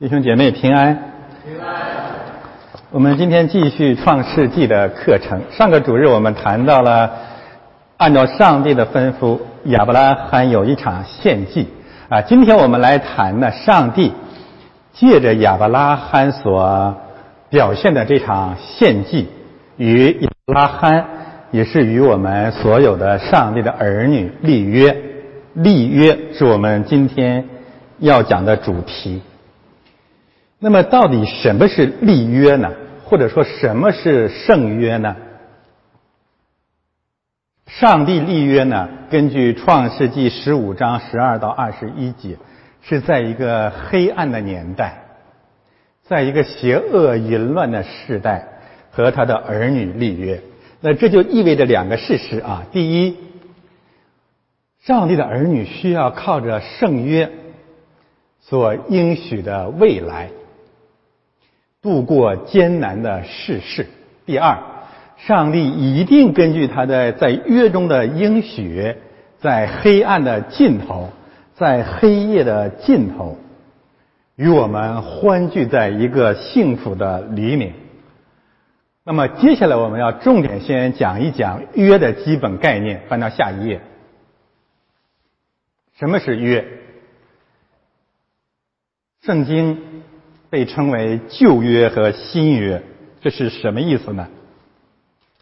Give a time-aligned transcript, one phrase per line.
[0.00, 0.96] 弟兄姐妹平安。
[1.44, 1.74] 平安。
[2.90, 5.38] 我们今天继续创世纪的课程。
[5.50, 7.10] 上个主日我们谈到了，
[7.98, 11.68] 按照上帝的吩咐，亚伯拉罕有一场献祭。
[12.08, 14.14] 啊，今天我们来谈呢，上帝
[14.94, 16.96] 借着亚伯拉罕所
[17.50, 19.28] 表现的这场献祭，
[19.76, 21.04] 与亚伯拉罕
[21.50, 24.96] 也是与我们所有的上帝的儿女立约。
[25.52, 27.46] 立约是我们今天
[27.98, 29.20] 要讲的主题。
[30.62, 32.70] 那么，到底什么是立约呢？
[33.04, 35.16] 或者说，什么是圣约呢？
[37.66, 38.86] 上帝立约呢？
[39.10, 42.36] 根据创世纪十五章十二到二十一节，
[42.82, 45.02] 是在一个黑暗的年代，
[46.02, 48.46] 在一个邪恶淫乱的时代，
[48.90, 50.42] 和他的儿女立约。
[50.82, 53.16] 那这就意味着两个事实啊：第一，
[54.82, 57.30] 上帝的儿女需要靠着圣约
[58.40, 60.28] 所应许的未来，
[61.82, 63.86] 度过艰难的世事。
[64.26, 64.58] 第二。
[65.26, 68.96] 上帝一定根据他的在约中的应许，
[69.38, 71.10] 在黑暗的尽头，
[71.52, 73.36] 在黑夜的尽头，
[74.34, 77.74] 与我们欢聚在一个幸福的黎明。
[79.04, 83.02] 那么接下来我们要重点先讲一讲约的基本概念。
[83.10, 83.82] 翻到下一页，
[85.98, 86.64] 什么是约？
[89.20, 89.89] 圣经
[90.50, 92.82] 被称为旧约和新约，
[93.20, 94.28] 这是什么意思呢？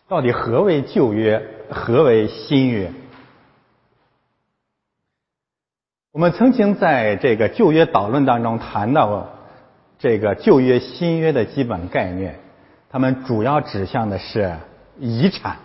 [0.06, 1.42] 到底何为旧约？
[1.70, 2.92] 何为新约？
[6.12, 9.28] 我们曾经在这个旧约导论当中谈到过
[9.98, 12.38] 这个旧约、新约的基本概念，
[12.90, 14.56] 它们主要指向的是
[14.98, 15.58] 遗产。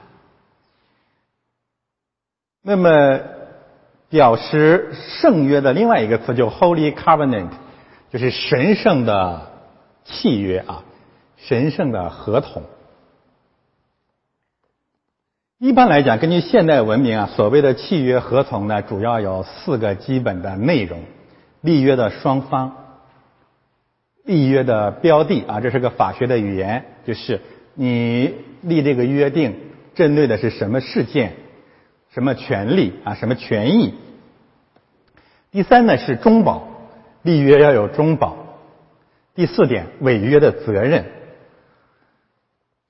[2.61, 3.19] 那么，
[4.09, 7.49] 表示圣约的另外一个词就 Holy Covenant，
[8.13, 9.49] 就是神圣的
[10.05, 10.83] 契约啊，
[11.35, 12.61] 神圣的合同。
[15.57, 21.01] 一般来讲，根据现代文明啊，所谓的契约合同呢，主要有四个基本的内容：
[21.61, 22.75] 立约的双方、
[24.23, 27.41] 立约的标的啊，这是个法学的语言，就是
[27.73, 28.31] 你
[28.61, 29.55] 立这个约定
[29.95, 31.33] 针对的是什么事件、
[32.11, 33.95] 什么权利啊、什么权益。
[35.49, 36.67] 第三呢是中保，
[37.23, 38.37] 立约要有中保。
[39.33, 41.05] 第四点，违约的责任。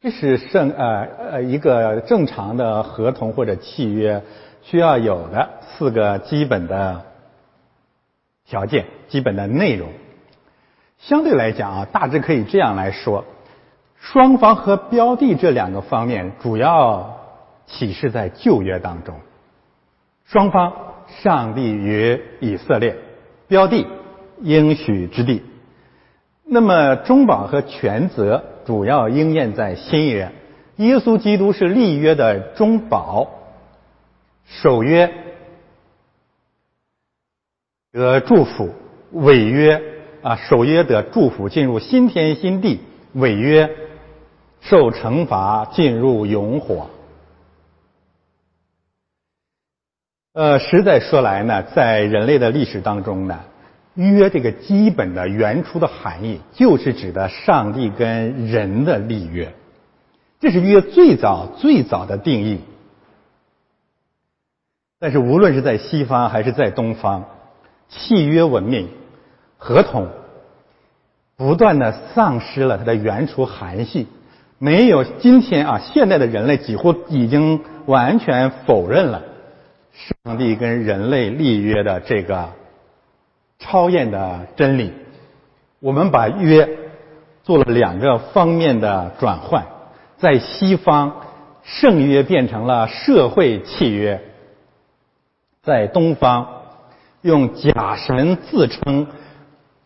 [0.01, 4.21] 这是圣呃呃一个正常的合同或者契约
[4.61, 7.05] 需要有的四个基本的
[8.45, 9.87] 条件、基本的内容。
[10.97, 13.23] 相对来讲啊，大致可以这样来说：
[13.97, 17.19] 双方和标的这两个方面主要
[17.65, 19.15] 启示在旧约当中。
[20.25, 20.73] 双方，
[21.07, 22.97] 上帝与以色列，
[23.47, 23.87] 标的
[24.43, 25.41] 应许之地。
[26.45, 28.43] 那么中保和权责。
[28.65, 30.31] 主要应验在新约，
[30.77, 33.27] 耶稣基督是立约的中保，
[34.45, 35.13] 守约
[37.91, 38.69] 得祝福，
[39.11, 39.81] 违约
[40.21, 42.79] 啊守约得祝福进入新天新地，
[43.11, 43.69] 违约
[44.61, 46.89] 受惩罚进入永火。
[50.31, 53.41] 呃，实在说来呢，在人类的历史当中呢。
[53.95, 59.53] 约这个基本的原初的含义，就是指的上帝跟人的立约，
[60.39, 62.59] 这是约最早最早的定义。
[64.99, 67.25] 但是无论是在西方还是在东方，
[67.89, 68.89] 契约文明、
[69.57, 70.07] 合同
[71.35, 74.07] 不断的丧失了它的原初含义，
[74.57, 79.21] 没有今天啊，现代的人类几乎已经完全否认了
[80.23, 82.49] 上帝跟人类立约的这个。
[83.63, 84.91] 超验的真理，
[85.79, 86.69] 我们把约
[87.43, 89.65] 做了两个方面的转换，
[90.17, 91.15] 在西方，
[91.63, 94.19] 圣约变成了社会契约；
[95.61, 96.45] 在东方，
[97.21, 99.07] 用假神自称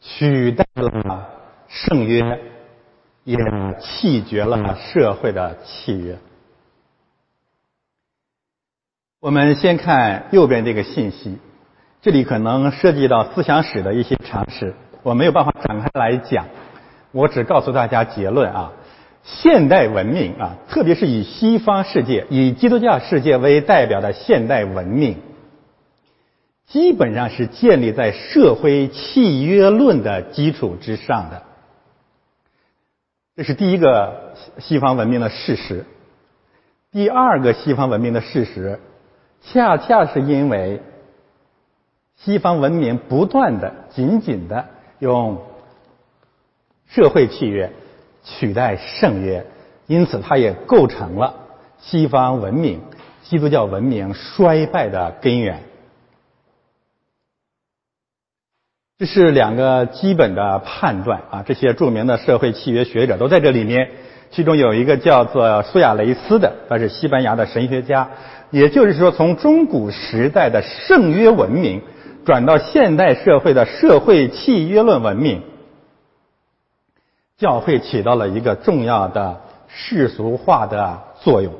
[0.01, 1.29] 取代了
[1.67, 2.39] 圣约，
[3.23, 3.37] 也
[3.79, 6.17] 弃绝了社会的契约。
[9.19, 11.37] 我们先看右边这个信息。
[11.99, 16.45] 这里可能涉及到思想史的一些常识，我没有办法展开来讲，
[17.11, 18.71] 我只告诉大家结论啊。
[19.23, 25.17] 现代文明啊，特别是以西方世界、以基督教世界为代表的现代文明，
[26.67, 31.43] 基本上是建立在社会契约论的基础之上的。
[33.35, 35.83] 这是第一个西方文明的事实。
[36.91, 38.79] 第二个西方文明的事实，
[39.41, 40.79] 恰恰是因为。
[42.17, 44.65] 西方文明不断的、紧紧的
[44.99, 45.41] 用
[46.87, 47.71] 社会契约
[48.23, 49.45] 取代圣约，
[49.85, 51.35] 因此它也构成了
[51.79, 52.81] 西方文明、
[53.23, 55.63] 基督教文明衰败的根源。
[58.97, 63.91] 这是两个基本的判断啊，这些著名的社会契约学者都在这里面。
[64.31, 68.09] 其中有一个叫做苏亚雷斯的，他是西班牙的神学家。
[68.49, 71.81] 也就是说，从中古时代的圣约文明
[72.27, 75.43] 转到现代社会的社会契约论文明，
[77.37, 79.39] 教会起到了一个重要的
[79.69, 81.53] 世俗化的作用。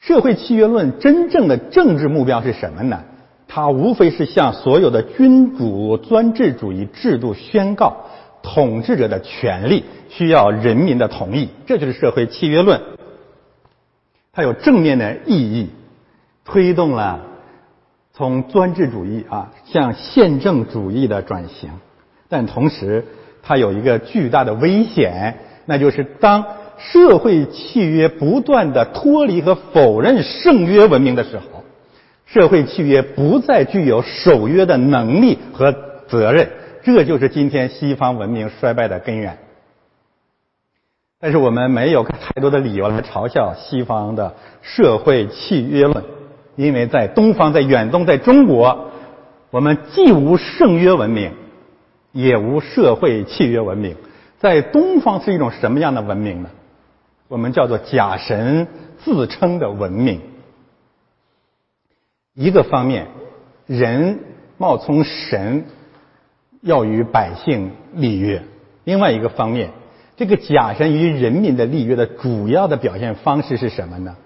[0.00, 3.04] 社会契约论真正的政治目标是什么呢？
[3.46, 8.06] 它无非是向所有的君主专制主义制度宣告，
[8.42, 12.80] 统治者的权利需要人民的同意，这就是社会契约论。
[14.32, 15.68] 它有正面的意义，
[16.46, 17.20] 推动了
[18.16, 21.70] 从专制主义啊向宪政主义的转型，
[22.28, 23.04] 但同时
[23.42, 26.44] 它有一个巨大的危险，那就是当
[26.78, 31.64] 社会契约不断的脱离和否认圣约文明的时候，
[32.24, 35.74] 社会契约不再具有守约的能力和
[36.06, 36.48] 责任，
[36.84, 39.38] 这就是今天西方文明衰败的根源。
[41.18, 46.04] 但是我们没有太多的理由来嘲笑西方的社会契约论，
[46.56, 48.90] 因为在东方，在远东，在中国，
[49.50, 51.32] 我们既无圣约文明，
[52.12, 53.96] 也无社会契约文明。
[54.38, 56.50] 在东方是一种什么样的文明呢？
[57.28, 58.68] 我们叫做假神
[58.98, 60.20] 自称的文明。
[62.34, 63.06] 一个方面，
[63.66, 64.18] 人
[64.58, 65.64] 冒充神，
[66.60, 68.40] 要与百姓立约；
[68.84, 69.70] 另外一个方面。
[70.16, 74.16] 这个假神与人民的立约的主要的表现方式是什么呢？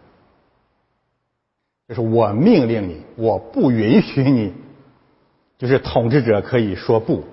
[1.89, 4.53] 就是我命令你，我不允许你，
[5.57, 7.25] 就是统治者可以说不，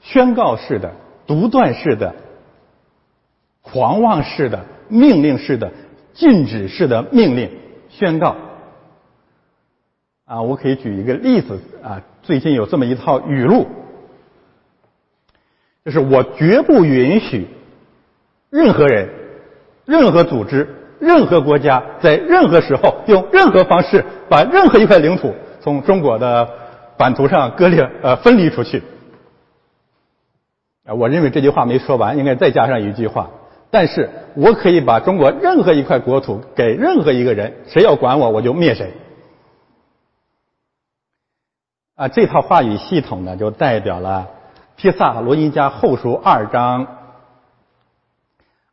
[0.00, 0.94] 宣告式的、
[1.26, 2.14] 独断式的、
[3.60, 5.70] 狂妄式的、命令式的、
[6.14, 7.50] 禁止式的命令
[7.90, 8.34] 宣告。
[10.24, 13.66] 啊，我可以举一个例子啊，最近有这么一套语录，
[15.84, 17.46] 就是我绝不允许。
[18.48, 19.10] 任何人、
[19.84, 20.66] 任何组织、
[21.00, 26.48] 任何国家，在任何时候用任何方式把任何一块领土从中国的
[26.96, 28.82] 版图上割裂、呃分离出去。
[30.86, 33.30] 啊，我认为这句话没说完，应该再加上一句话。
[33.70, 38.92] 但是我可以把中国任何一块国土给任何一个人，谁要管我，我就灭谁。
[41.94, 44.28] 啊，这套话语系统呢，就代表了
[44.76, 46.97] 披萨罗尼加后书二章。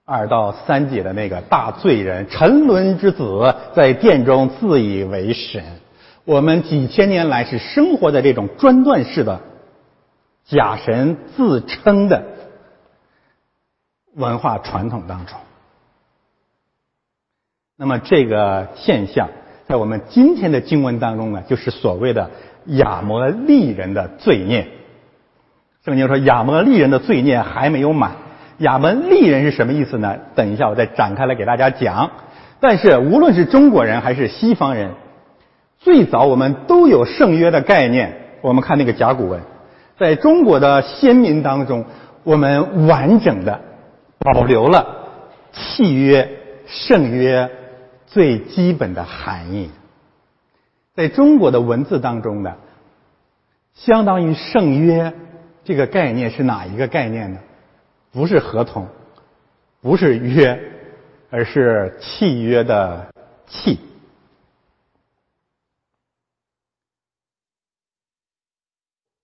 [0.07, 5.63] 二到三节的那个大罪人、沉沦之子，在殿中自以为神。
[6.25, 9.41] 我们几千年来是生活在这种专断式的
[10.45, 12.23] 假神自称的
[14.13, 15.39] 文化传统当中。
[17.75, 19.29] 那么这个现象，
[19.67, 22.29] 在我们今天的经文当中呢，就是所谓的
[22.65, 24.67] 亚摩利人的罪孽。
[25.83, 28.17] 圣经说，亚摩利人的罪孽还没有满。
[28.59, 30.17] 亚门利人是什么意思呢？
[30.35, 32.11] 等一下，我再展开来给大家讲。
[32.59, 34.91] 但是，无论是中国人还是西方人，
[35.79, 38.21] 最早我们都有圣约的概念。
[38.41, 39.41] 我们看那个甲骨文，
[39.97, 41.85] 在中国的先民当中，
[42.23, 43.59] 我们完整的
[44.19, 44.85] 保留了
[45.51, 46.29] 契约、
[46.65, 47.49] 圣约
[48.07, 49.69] 最基本的含义。
[50.95, 52.53] 在中国的文字当中呢，
[53.73, 55.11] 相当于圣约
[55.65, 57.39] 这个概念是哪一个概念呢？
[58.15, 58.87] 不是合同，
[59.81, 60.57] 不是约，
[61.29, 63.13] 而是契约的
[63.45, 63.77] 契。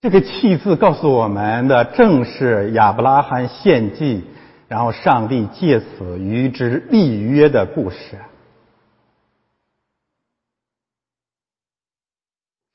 [0.01, 4.25] 这个“契”字告诉我们的正是亚伯拉罕献祭，
[4.67, 8.19] 然后上帝借此与之立约的故事。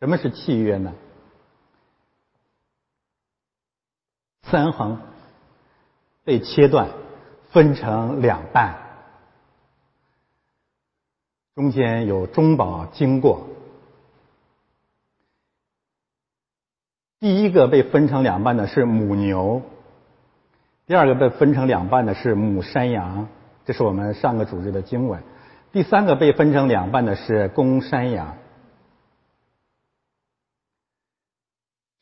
[0.01, 0.95] 什么是契约呢？
[4.45, 4.99] 三横。
[6.27, 6.89] 被切断，
[7.53, 8.75] 分成两半，
[11.55, 13.47] 中间有中保经过。
[17.21, 19.63] 第一个被分成两半的是母牛，
[20.85, 23.29] 第二个被分成两半的是母山羊，
[23.65, 25.23] 这是我们上个组织的经文。
[25.71, 28.37] 第三个被分成两半的是公山羊，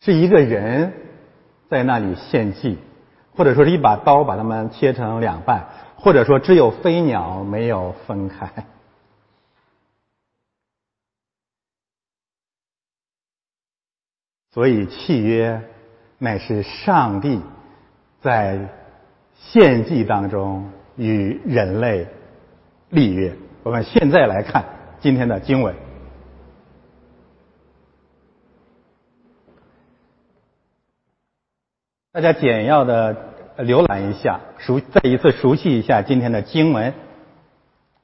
[0.01, 0.95] 是一个人
[1.69, 2.79] 在那里献祭。
[3.37, 8.49] 或者说是一把刀把它们切成两半，或者说只有飞鸟没有分开。
[14.53, 15.61] 所以契约
[16.19, 17.41] 乃是上帝
[18.21, 18.69] 在
[19.35, 22.07] 献祭当中与人类
[22.91, 23.37] 立约。
[23.65, 24.65] 我们现在来看
[25.01, 25.75] 今天的经文，
[32.15, 33.17] 大家简要的
[33.59, 36.95] 浏览一下，熟再一次熟悉一下今天的经文。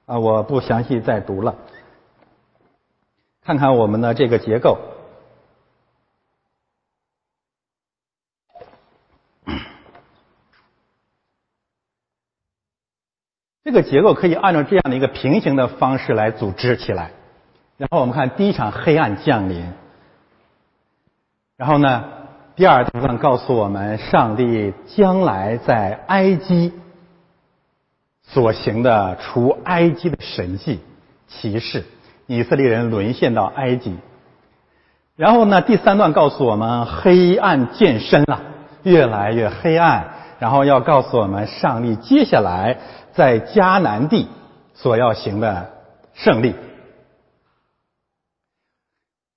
[0.04, 1.54] 啊，我不详细再读了，
[3.44, 4.78] 看看我们的这个结构。
[13.62, 17.12] 这个结构可以按照这样的一个平行的方式来组织起来。
[17.76, 19.72] 然后我们看第一场黑暗降临，
[21.56, 22.19] 然后呢，
[22.56, 26.72] 第二部分告诉我们上帝将来在埃及
[28.22, 30.80] 所行的除埃及的神迹
[31.28, 31.84] 奇事，
[32.26, 33.96] 以色列人沦陷到埃及。
[35.16, 38.40] 然后呢，第三段告诉我们黑暗渐深了，
[38.82, 40.08] 越来越黑暗。
[40.38, 42.78] 然后要告诉我们上帝接下来。
[43.12, 44.28] 在迦南地
[44.72, 45.68] 所要行的
[46.14, 46.54] 胜利，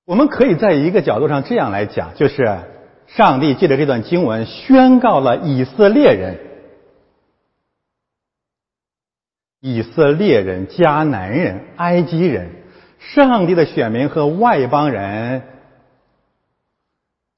[0.06, 2.60] 我们可以在一个角度上这样来讲，就是
[3.08, 6.40] 上帝借着这段经文宣告了以色列人、
[9.60, 12.50] 以色列人、迦南人、埃及人、
[13.00, 15.44] 上帝的选民和外邦人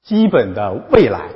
[0.02, 1.28] 基本的未来，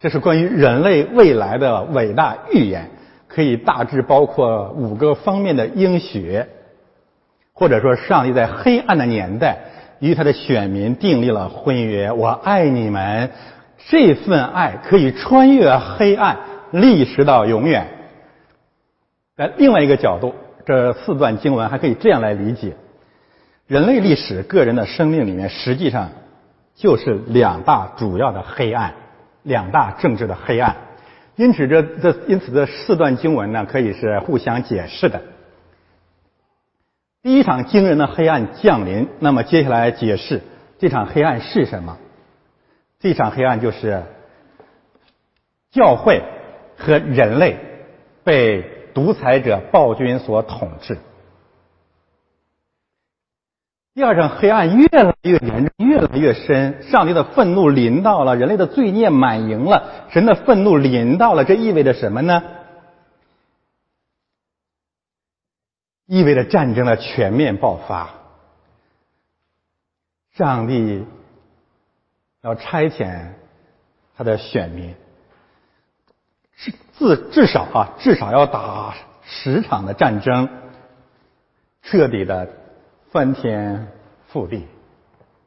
[0.00, 2.90] 这是关于人类未来的伟大预言。
[3.28, 6.46] 可以大致包括五个方面的应许，
[7.52, 9.58] 或者说上帝在黑暗的年代
[10.00, 12.12] 与他的选民订立了婚约。
[12.12, 13.30] 我爱你们，
[13.88, 16.36] 这份爱可以穿越黑暗，
[16.70, 17.86] 历史到永远。
[19.36, 20.34] 在另外一个角度，
[20.66, 22.76] 这四段经文还可以这样来理解：
[23.66, 26.10] 人类历史、个人的生命里面，实际上
[26.74, 28.94] 就是两大主要的黑暗，
[29.42, 30.76] 两大政治的黑暗。
[31.36, 35.22] 因此，这这因此这四段经文呢，可以是互相解释的。
[37.22, 40.42] 第一场惊人的黑暗降临，那么接下来解释
[40.78, 41.98] 这场黑暗是什么？
[43.00, 44.04] 这场黑暗就是
[45.70, 46.22] 教会
[46.76, 47.58] 和人类
[48.24, 50.98] 被独裁者暴君所统治。
[53.94, 56.84] 第二场黑暗越来越严重，越来越深。
[56.84, 60.06] 上帝的愤怒临到了，人类的罪孽满盈了。
[60.10, 62.40] 神的愤怒临到了，这意味着什么呢？
[66.08, 68.10] 意味着战争的全面爆发。
[70.34, 71.06] 上帝
[72.42, 73.28] 要差遣
[74.16, 74.96] 他的选民，
[76.56, 80.48] 至至至少啊，至少要打十场的战争，
[81.82, 82.48] 彻底的。
[83.10, 83.88] 翻天
[84.30, 84.66] 覆地，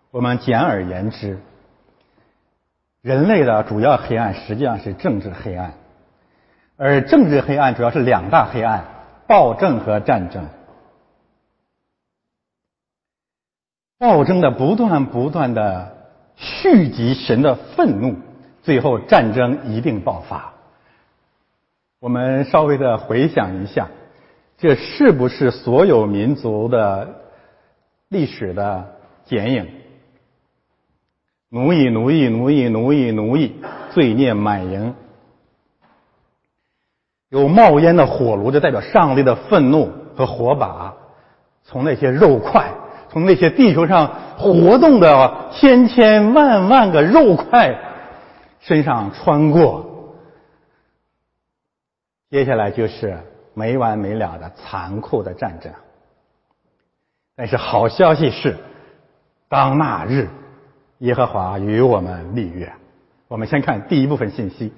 [0.10, 1.38] 我们简而言之，
[3.04, 5.76] 人类的主要黑暗实际上是政治黑暗，
[6.76, 8.86] 而政治黑暗主要是两大黑暗：
[9.32, 10.46] 暴政和战争。
[13.98, 15.96] 暴政的不断不断的
[16.36, 18.18] 蓄积神的愤怒，
[18.62, 20.54] 最后战争一定爆发。
[22.02, 23.88] 我们稍微的回想一下，
[24.58, 27.22] 这是不是所有民族的？
[28.10, 29.70] 历史的剪影，
[31.48, 33.56] 奴役、奴役、奴役、奴役、奴役，
[33.92, 34.94] 罪孽满盈。
[37.32, 40.94] 有冒烟的火炉，就代表上帝的愤怒和火把，
[41.64, 42.70] 从那些肉块，
[43.10, 47.74] 从那些地球上活动的千千万万个肉块
[48.60, 49.86] 身上穿过。
[52.30, 53.18] 接下来就是
[53.54, 55.72] 没完没了的残酷的战争。
[57.38, 58.58] 但是好消息是，
[59.48, 60.28] 当那日，
[60.98, 62.74] 耶和华与我们立约。
[63.30, 64.74] 我们先看第一部分信息：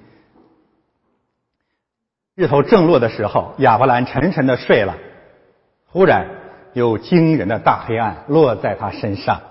[2.36, 4.98] 日头正落的时候，亚伯兰沉沉的睡了。
[5.86, 6.28] 忽然，
[6.74, 9.42] 有惊人的大黑暗落在他身上。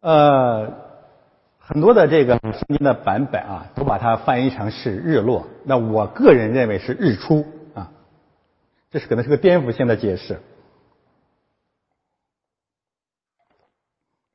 [0.00, 0.72] 呃，
[1.58, 5.48] 很多的这个圣经的版本啊，都把它翻译成是日落。
[5.64, 7.90] 那我个人认为是日出啊，
[8.92, 10.40] 这是可能是个颠覆性的解释。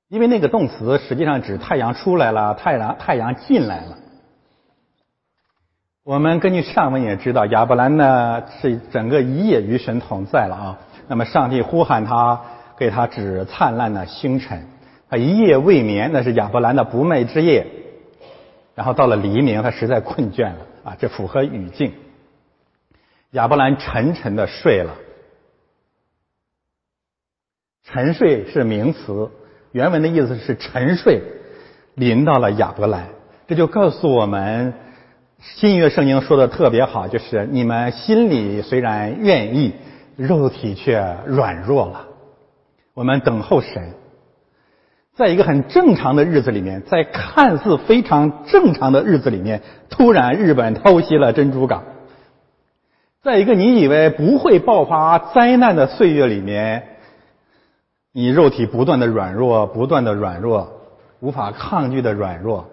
[0.09, 3.97] 因为那个动词实际上指太阳出来了，太阳太阳进来了。
[6.03, 10.79] 我们根据上文也知道，亚伯兰呢是整个一夜与神同在了啊。
[11.07, 12.41] 那么上帝呼喊他，
[12.75, 14.65] 给他指灿烂的星辰，
[15.07, 17.67] 他一夜未眠，那是亚伯兰的不寐之夜。
[18.73, 21.93] 然后到了黎明，他实在困倦了啊，这符合语境。
[23.31, 24.95] 亚伯兰沉沉的睡了，
[27.83, 29.29] 沉睡是名词。
[29.71, 31.21] 原文的意思是沉睡
[31.93, 33.09] 临到了亚伯兰，
[33.47, 34.73] 这就告诉我们，
[35.41, 39.73] 新约圣经说的特别好，就是你们心里虽然愿意，
[40.15, 42.05] 肉体却软弱了。
[42.93, 43.95] 我们等候神，
[45.15, 51.85] 在一个很正常的日子里面，在看似非常正常的日子里面，突然日本偷袭了珍珠港。
[53.23, 56.83] 在一个你以为不会爆发灾难的岁月里面，
[58.13, 60.71] 你肉体不断的软弱，不断的软弱，
[61.19, 62.67] 无法抗拒的软弱，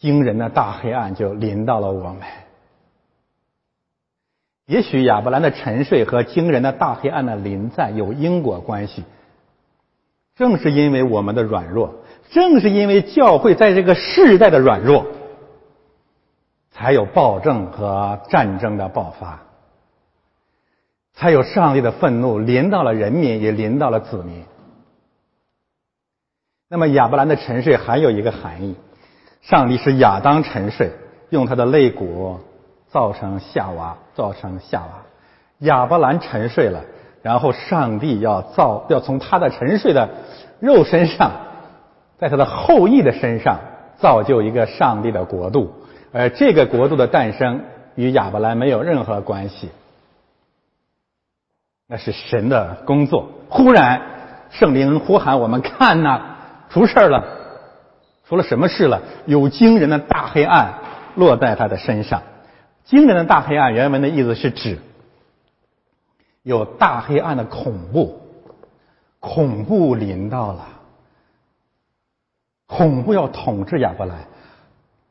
[0.00, 2.22] 惊人的大黑暗就临到了我们。
[4.66, 9.04] 也许亚伯兰的沉睡和惊人的大黑暗的临在有因果关系。
[10.36, 11.96] 正是因为我们的软弱，
[12.30, 15.06] 正是因为教会在这个世代的软弱。
[16.72, 19.42] 才有暴政和战争的爆发，
[21.12, 24.44] 才有上帝的愤怒临到了人民，也临到了子民。
[26.68, 28.76] 那么亚伯兰的沉睡还有一个含义：
[29.42, 30.92] 上帝是亚当沉睡，
[31.30, 32.40] 用他的肋骨
[32.88, 34.88] 造成夏娃，造成夏娃。
[35.60, 36.82] 亚伯兰沉睡了，
[37.22, 40.08] 然后上帝要造，要从他的沉睡的
[40.58, 41.32] 肉身上，
[42.18, 43.58] 在他的后裔的身上
[43.98, 45.72] 造就一个上帝的国度。
[46.12, 47.62] 而这个国度的诞生
[47.94, 49.70] 与亚伯兰没有任何关系，
[51.86, 53.28] 那是神的工作。
[53.48, 54.02] 忽然，
[54.50, 56.36] 圣灵呼喊我们：“看呐，
[56.68, 57.24] 出事了！
[58.30, 59.02] 出了什么事了？
[59.26, 60.78] 有惊人的大黑暗
[61.16, 62.22] 落在他的身上。
[62.84, 64.78] 惊人的大黑暗，原文的意思是指
[66.44, 68.20] 有大黑暗的恐怖，
[69.18, 70.68] 恐怖临到了，
[72.66, 74.16] 恐怖要统治亚伯兰。”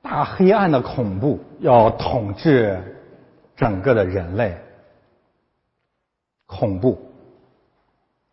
[0.02, 3.02] 大黑暗的恐怖要统治
[3.58, 4.58] 整个的人类，
[6.46, 6.98] 恐怖、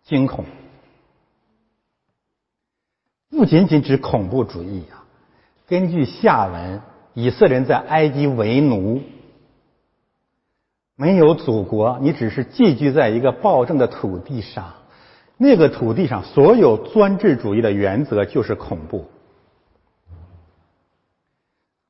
[0.05, 0.45] 惊恐，
[3.37, 5.05] 不仅仅指恐怖主义啊。
[5.69, 6.81] 根据下文，
[7.13, 9.03] 以色列人在埃及为奴，
[10.97, 14.73] 没有祖国，你只是寄居在一个暴政的土地上，
[15.37, 19.05] 那个土地上所有专制主义的原则就是恐怖。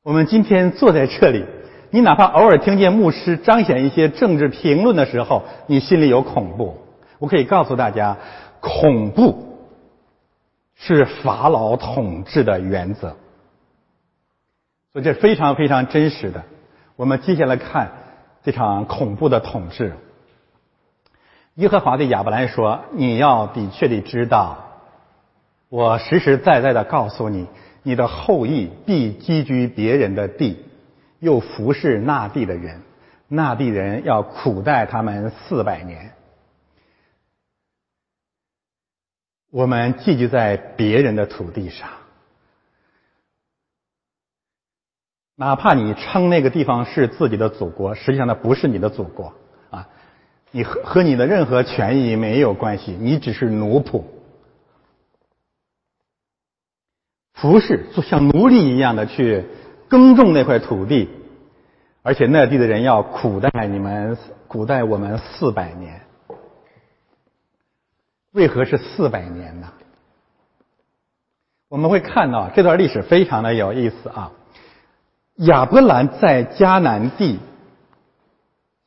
[0.02, 1.44] 我们今天坐在这里，
[1.90, 6.78] 你哪怕偶尔听见牧师彰显一些政治评论的时候，你心里有恐怖。
[7.20, 8.16] 我可以告诉大家，
[8.60, 9.45] 恐怖
[10.76, 13.16] 是法老统治的原则，
[14.92, 16.44] 所以这非常非常真实的。
[16.94, 17.90] 我们接下来看
[18.44, 19.94] 这场恐怖的统治。
[21.54, 24.58] 耶和华对亚伯兰说：“你要的确地知道，
[25.68, 27.46] 我实实在在的告诉你。”
[27.82, 30.66] 你的后裔必寄居别人的地，
[31.20, 32.82] 又服侍那地的人，
[33.28, 36.10] 那地人要苦待他们四百年。
[39.56, 41.88] 我们寄居在别人的土地上，
[45.34, 49.32] 哪怕你称那个地方是自己的祖国，实际上它不是你的祖国
[49.70, 49.88] 啊！
[50.50, 54.04] 你和和你的任何权益没有关系，你只是奴仆。
[57.32, 59.46] 服侍，就像奴隶一样的去
[59.88, 61.08] 耕种那块土地，
[62.02, 66.02] 而且那地的人要苦待你们，苦待我们四百年。
[68.36, 69.68] 为何是四百年呢？
[71.70, 74.30] 我们会看到这段历史非常的有意思啊。
[75.36, 77.38] 亚伯兰在迦南地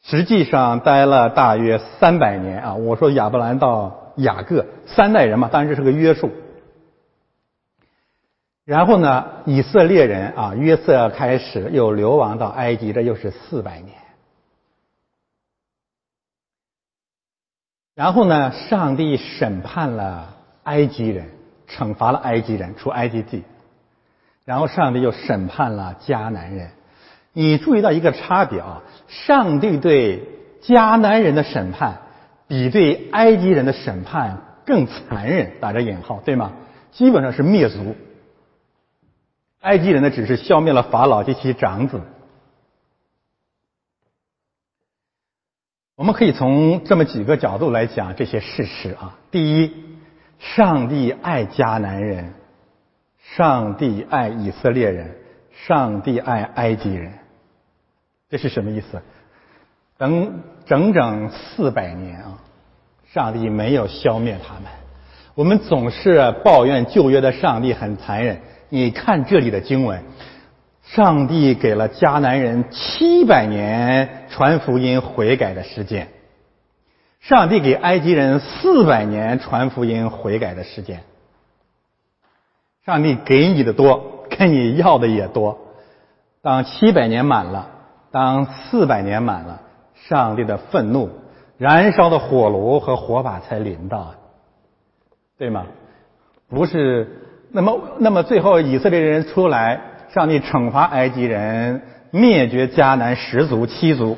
[0.04, 2.76] 实际上待了大约三百年啊。
[2.76, 6.30] 我说亚伯兰到雅各三代人嘛，当然这是个约束。
[8.66, 13.99] 然后呢，以色列人啊，约瑟开始又流亡到埃及，这又是四百年。
[18.00, 20.34] 然后呢，上帝审判了
[20.64, 21.32] 埃及人，
[21.68, 23.44] 惩罚了埃及人，出埃及地。
[24.46, 26.70] 然后上帝又审判了迦南人。
[27.34, 28.84] 你注意到一个差别啊？
[29.10, 30.30] 上帝对
[30.64, 31.98] 迦南人的审判
[32.48, 36.54] 比对埃及人的审判更残忍，打着引号，对吗？
[36.94, 37.98] 基本上是灭族。
[39.60, 42.00] 埃及人呢，只是消灭了法老及其长子。
[46.00, 49.20] 我们可以从这么几个角度来讲这些事实啊。
[49.32, 49.74] 第一，
[50.40, 52.36] 上帝爱迦南人，
[53.36, 55.18] 上帝爱以色列人，
[55.68, 57.12] 上帝爱埃及人，
[58.30, 59.02] 这是什么意思？
[59.98, 62.40] 等整整四百年啊，
[63.12, 64.64] 上帝没有消灭他们。
[65.36, 68.40] 我们总是抱怨旧约的上帝很残忍。
[68.70, 70.02] 你看这里的经文，
[70.96, 76.08] 上帝给了迦南人七百年传福音悔改的时间，
[77.20, 81.02] 上帝给埃及人四百年传福音悔改的时间。
[82.86, 85.60] 上帝给你的多，跟你要的也多。
[86.42, 87.70] 当七百年满了，
[88.10, 89.62] 当四百年满了，
[90.08, 91.12] 上帝的愤怒、
[91.60, 94.16] 燃烧的火炉和火把才临到，
[95.38, 95.68] 对吗？
[96.50, 97.28] 不是。
[97.52, 99.82] 那么，那么最后以色列人出来，
[100.14, 104.18] 上帝惩罚埃及人，灭绝迦南十族七族。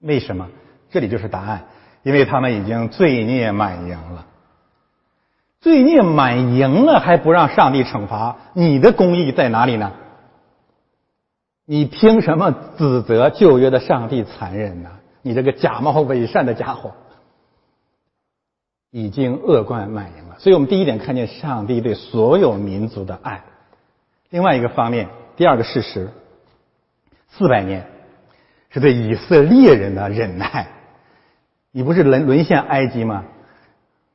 [0.00, 0.48] 为什么？
[0.90, 1.64] 这里就是答案，
[2.02, 4.26] 因为他们已经罪孽满盈了。
[5.60, 9.92] 罪孽满盈了还不让上帝惩罚，你的公义在哪里呢？
[11.66, 14.90] 你凭什么指责旧约的上帝残忍呢？
[15.22, 16.92] 你这个假冒伪善的家伙，
[18.90, 20.36] 已经恶贯满盈了。
[20.38, 23.42] 所以我们第一点看见上帝对所有民族的爱。
[24.34, 26.10] 另外一个方面，第二个事实，
[27.28, 27.86] 四百年
[28.68, 30.66] 是对以色列人的忍耐。
[31.70, 33.26] 你不是沦沦陷埃及吗？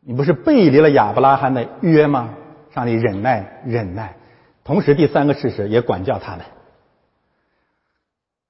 [0.01, 2.31] 你不是背离了亚伯拉罕的约吗？
[2.75, 4.17] 上帝忍耐忍耐，
[4.65, 6.45] 同时第三个事实也管教他们。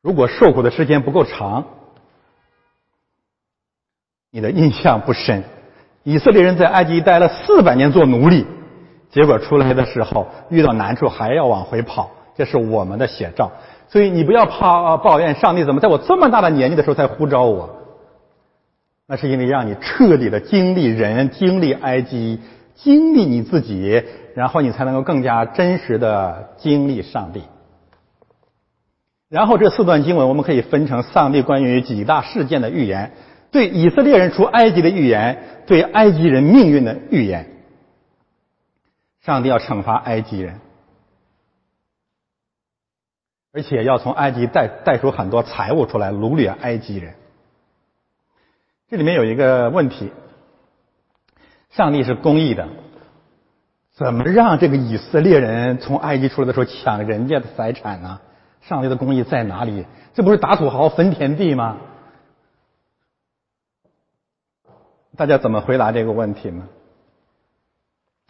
[0.02, 1.68] 如果受苦的时间不够长，
[4.32, 5.44] 你的印象不深。
[6.02, 8.48] 以色列人在埃及待了四百年做奴隶，
[9.12, 13.52] 结果出来的时候遇到难处还要往回跑，这是我们的写照。
[13.88, 17.70] 所以你不要怕抱怨上帝怎么在我这么大的年纪的时候才呼召我，
[19.08, 22.40] 那是因为让你彻底的经历人、经历埃及、
[22.76, 24.04] 经历你自己，
[24.36, 27.42] 然后你才能够更加真实的经历上帝。
[29.28, 33.12] 然后这四段经文我们可以分成上帝关于几大事件的预言，
[33.52, 37.48] 对以色列人出埃及的预言，对埃及人命运的预言。
[39.30, 40.60] 上帝要惩罚埃及人，
[43.54, 47.14] 而且要从埃及带带出很多财物出来掳掠埃及人。
[48.90, 50.12] 这里面有一个问题：
[51.70, 52.70] 上帝是公义的，
[53.92, 58.20] 怎么让这个以色列人从埃及出来的时候抢人家的财产呢？
[58.62, 59.86] 上帝的公义在哪里？
[60.16, 61.78] 这不是打土豪分田地吗？
[65.16, 66.68] 大家怎么回答这个问题呢？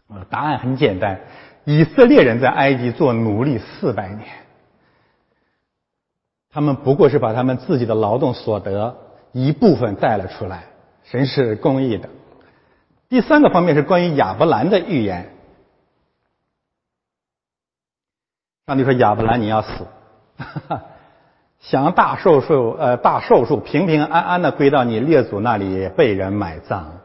[0.10, 1.22] 啊，答案很简单：
[1.64, 4.28] 以色列人在埃及做奴隶四百年，
[6.52, 8.98] 他们不过是把他们自己的劳动所得
[9.32, 10.64] 一部分带了出来。
[11.04, 12.10] 神是公义的。
[13.08, 15.34] 第三个方面是关于亚伯兰的预言。
[18.68, 19.88] 上帝说：“亚伯兰，你要死。”
[20.38, 20.84] 哈哈，
[21.60, 27.00] 想大寿数，呃，大寿数平平安安的归到你列祖那里被人埋葬。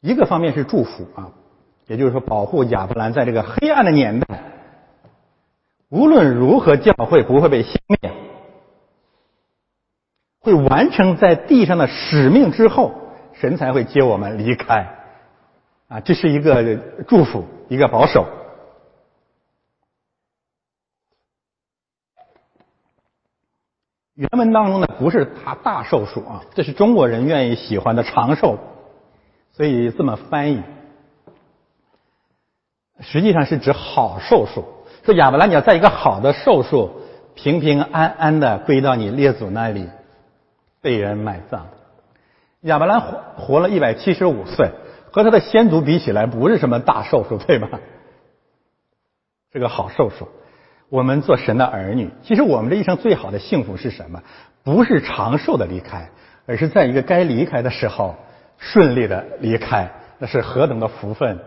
[0.00, 1.30] 一个方面是祝福啊，
[1.92, 4.44] 也就是说保护亚伯兰在这个黑暗的年代，
[5.90, 7.98] 无论如何教会不会被消灭，
[10.40, 12.94] 会完成在地上的使命之后，
[13.34, 14.88] 神才会接我们离开。
[15.88, 16.76] 啊，这是一个
[17.06, 18.26] 祝福，一个保守。
[24.14, 28.58] 原文当中呢，不是他大寿数啊，这是中国人愿意喜欢的长寿，
[29.52, 30.62] 所以这么翻译。
[33.02, 34.64] 实际上是指好寿数，
[35.04, 37.02] 说亚伯拉你要在一个好的寿数，
[37.34, 39.88] 平平安安的归到你列祖那里，
[40.80, 41.66] 被人埋葬。
[42.60, 44.70] 亚伯兰活活了一百七十五岁，
[45.10, 47.80] 和他的先祖比起来，不是什么大寿数，对吧？
[49.52, 50.28] 是个好寿数。
[50.88, 54.22] 我们做神的儿女，其实我们这一生最好的幸福是什么？
[54.62, 56.10] 不是长寿的离开，
[56.46, 58.14] 而是在一个该离开的时候
[58.58, 61.40] 顺利的离开，那是何等的福分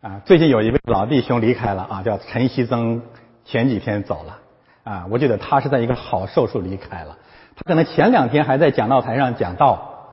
[0.00, 0.22] 啊！
[0.24, 3.02] 最近有一位老弟兄离开了啊，叫陈希增，
[3.44, 4.38] 前几天走了
[4.84, 5.06] 啊。
[5.10, 7.18] 我觉得他是在一个好寿数离开了，
[7.56, 10.12] 他可能前两天还在讲道台上讲道，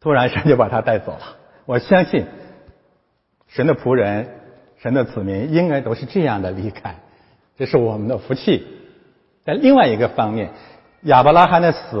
[0.00, 1.36] 突然神 就把他带走了。
[1.64, 2.26] 我相信
[3.48, 4.28] 神的仆人。
[4.78, 6.96] 神的子民应该都是这样的离开，
[7.56, 8.66] 这是我们的福气。
[9.42, 10.50] 在另外一个方面，
[11.00, 11.96] 亚伯拉罕的死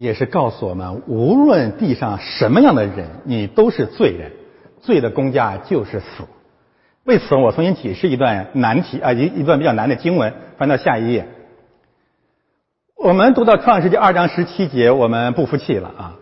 [0.00, 4.32] 也是告诉我们，无论地上什么样的人，你都是罪人，
[4.80, 6.24] 罪的公价就是死。
[7.04, 11.28] 为此，我重新解释一段难题啊，一一段比较难的经文，翻到下一页。
[12.96, 16.16] 我们读到创世纪二章十七节，我们不服气了啊。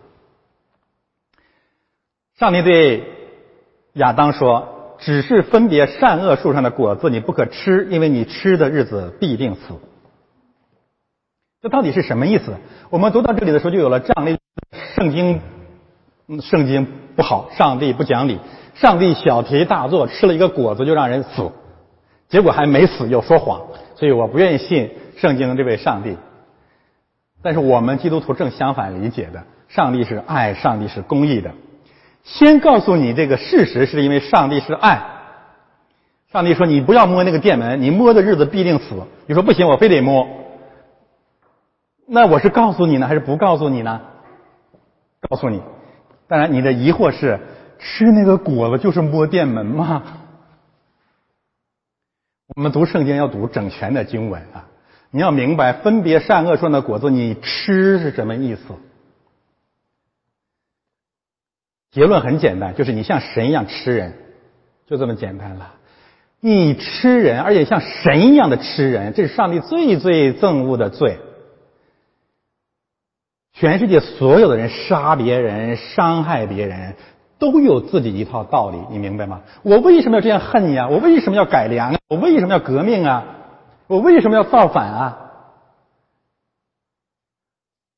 [2.37, 3.05] 上帝对
[3.93, 9.61] 亚当说：“只是分别善恶树上的果子，你不可吃，因为你吃的日子必定死。”
[11.61, 12.55] 这到底是什么意思？
[12.89, 14.37] 我们读到这里的时候，就有了这样的
[14.95, 15.41] 圣经，
[16.41, 18.39] 圣经不好，上帝不讲理，
[18.75, 21.51] 上帝小题大做，吃了一个果子就让人死，
[22.29, 23.61] 结果还没死又说谎，
[23.95, 26.15] 所以我不愿意信圣经这位上帝。
[27.41, 31.51] 但是我们基督徒正相反理解的，上帝是爱，上帝是公义的。
[32.23, 35.01] 先告诉你这个事实，是因为上帝是爱。
[36.31, 38.95] 上帝说你不要摸那个店门，你摸的日子必定死。
[39.25, 40.25] 你说不行，我非得摸。
[42.11, 44.01] 那我是告诉你呢，还是不告诉你呢？
[45.29, 45.61] 告诉你。
[46.27, 47.39] 当然，你的疑惑是
[47.77, 50.03] 吃那个果子就是摸电门吗？
[52.55, 54.65] 我们读圣经要读整全的经文啊！
[55.11, 58.61] 你要明白分别善恶树的果子，你吃是什么意思？
[61.91, 64.13] 结论很简单，就是你像神一样吃人，
[64.87, 65.75] 就这么简单了。
[66.39, 71.19] 你吃人，而且像神一样的吃人，这是上帝最最憎恶的罪。
[73.59, 76.95] 全世界所有的人杀别人、伤害别人，
[77.37, 79.41] 都有自己一套道理，你明白吗？
[79.63, 80.87] 我为什么要这样恨你啊？
[80.87, 81.97] 我为什么要改良啊？
[82.07, 83.25] 我为什么要革命啊？
[83.87, 85.17] 我为什么要造反啊？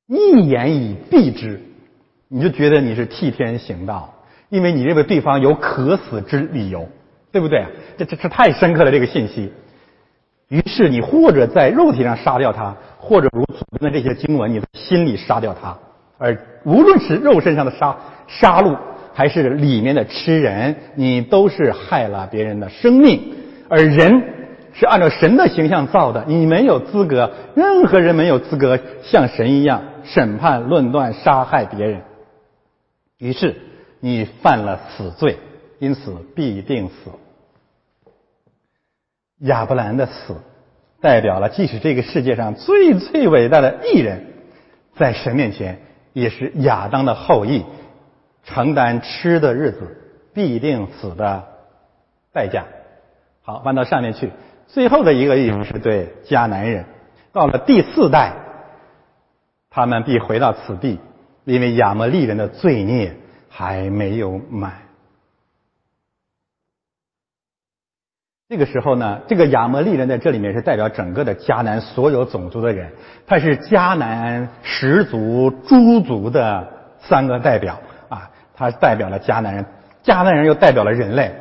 [0.08, 1.62] 一言以蔽之，
[2.28, 4.15] 你就觉得你是替天行道，
[4.50, 6.89] 因为你认为对方有可死之理由，
[7.32, 7.67] 对不对？
[8.00, 9.54] 这这这太深刻了，这个信息。
[10.52, 15.78] 于是你或者在肉体上杀掉他，或者如左边的这些经文，你的心里杀掉他。
[16.18, 17.96] 而无论是肉身上的杀
[18.28, 18.78] 杀戮，
[19.14, 23.34] 还是里面的吃人，你都是害了别人的生命。
[23.70, 24.22] 而人
[24.74, 32.02] 是按照神的形象造的，你没有资格，任何人没有资格像神一样审判、论断、杀害别人。
[33.20, 33.56] 于是
[34.02, 35.38] 你犯了死罪，
[35.80, 37.10] 因此必定死。
[39.42, 40.36] 亚伯兰的死，
[41.02, 44.26] 代表了即使这个世界上最最伟大的艺人，
[44.96, 45.80] 在神面前
[46.14, 47.66] 也是亚当的后裔，
[48.44, 49.98] 承担吃的日子
[50.34, 51.44] 必定死的
[52.32, 52.66] 代价。
[53.42, 54.30] 好，翻到上面去，
[54.68, 56.86] 最后的一个意思是对迦南人，
[57.34, 58.34] 到了第四代，
[59.72, 61.00] 他们必回到此地，
[61.46, 63.16] 因为亚摩利人的罪孽
[63.50, 64.74] 还没有满。
[68.52, 72.92] 这个时候呢，这个亚摩利人在这里面是代表整个的迦南所有种族的人，
[73.26, 76.68] 他是迦南十族、诸族的
[77.00, 79.66] 三个代表啊，他代表了迦南人，
[80.04, 81.32] 迦南人又代表了人类。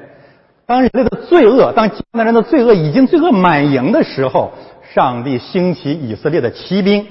[0.67, 4.53] 当人类的罪恶，当迦南人的罪恶已经罪恶满盈的时候，
[4.95, 7.09] 上帝兴起以色列的骑兵，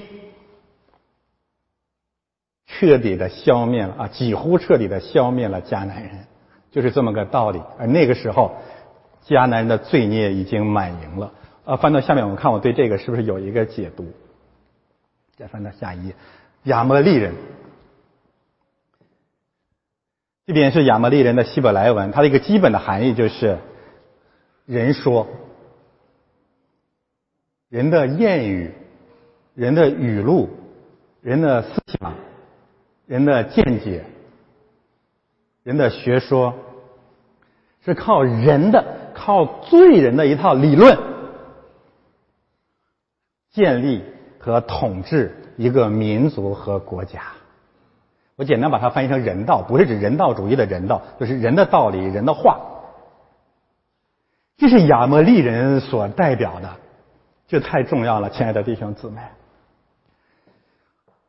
[2.66, 6.10] 彻底的消灭了啊，几乎彻底的消灭了迦南人，
[6.70, 7.60] 就是这么个道理。
[7.78, 8.50] 而那个时候。
[9.36, 11.32] 迦南人的罪孽已经满盈了。
[11.64, 14.12] 呃，翻到下面，我们看我对这个是不是有一个解读？
[15.36, 16.14] 再翻到下一页，
[16.64, 17.34] 亚摩利人，
[20.46, 23.58] 这边是亚摩利人的希伯来文，它的一个基本的含义就是
[24.66, 25.28] 人说、
[27.68, 28.74] 人的谚语、
[29.54, 30.50] 人的语录、
[31.22, 32.14] 人的思想、
[33.06, 34.04] 人的见解、
[35.62, 36.54] 人的学说，
[37.84, 38.98] 是靠人的。
[39.22, 40.96] 靠罪人的一套理论
[43.50, 44.02] 建立
[44.38, 47.20] 和统治一个民族和国家。
[48.36, 52.60] 我简单把它翻译成人道，不是指人道主义的人道，就是人的道理、人的话。
[54.56, 56.76] 这是亚摩利人所代表的，
[57.46, 59.20] 这太重要了，亲爱的弟兄姊妹。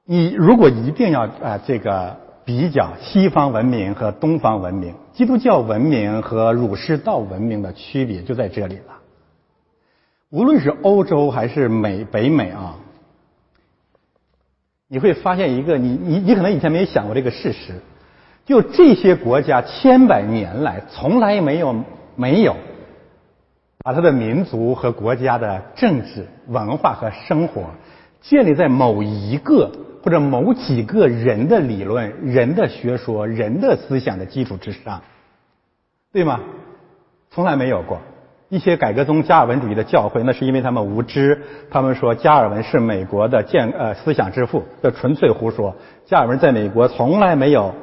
[0.05, 2.30] 你如果一定要啊，这个。
[2.51, 8.99] 比较西方文明和东方文明，基督教文明和儒释道文明的区别就在这里了。
[10.29, 12.75] 无论是欧洲还是美北美啊，
[14.89, 17.79] 你会发现一个你你你可能以前没有想过这个事实，
[18.45, 21.85] 就这些国家千百年来从来没有
[22.17, 22.57] 没有
[23.81, 27.67] 把他的民族和国家的政治文化和生活
[28.19, 29.71] 建立在某一个。
[30.03, 35.01] 或者某几个人的理论、人的学说、人的思想的基础之上，
[36.11, 36.39] 对吗？
[37.29, 37.99] 从来没有过。
[38.49, 41.41] 一些改革宗加尔文主义的教会，那是因为他们无知。
[41.69, 45.73] 他们说加尔文是美国的建呃思想之父，这纯粹胡说。
[46.05, 47.73] 加尔文在美国从来没有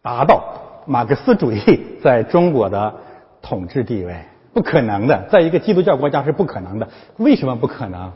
[0.00, 0.42] 达到
[0.86, 1.58] 马克思主义
[2.02, 2.94] 在中国的
[3.42, 4.16] 统治地位，
[4.54, 6.88] 不可能的，在一个基督教国家是不可能的。
[7.18, 8.10] 为什么不可能？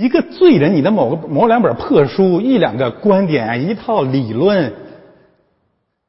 [0.00, 4.72] 一个罪人，你的某个某两本破书，一两个观点，一套理论，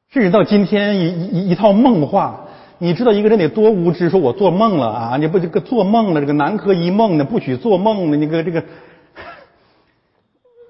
[0.10, 4.08] 甚至到今天一一一套梦话，你知道一个人得多无知？
[4.10, 5.18] 说我做梦了啊！
[5.18, 8.16] 你不这个做梦了，这个南柯一梦呢，不许做梦呢。
[8.16, 8.64] 那个这个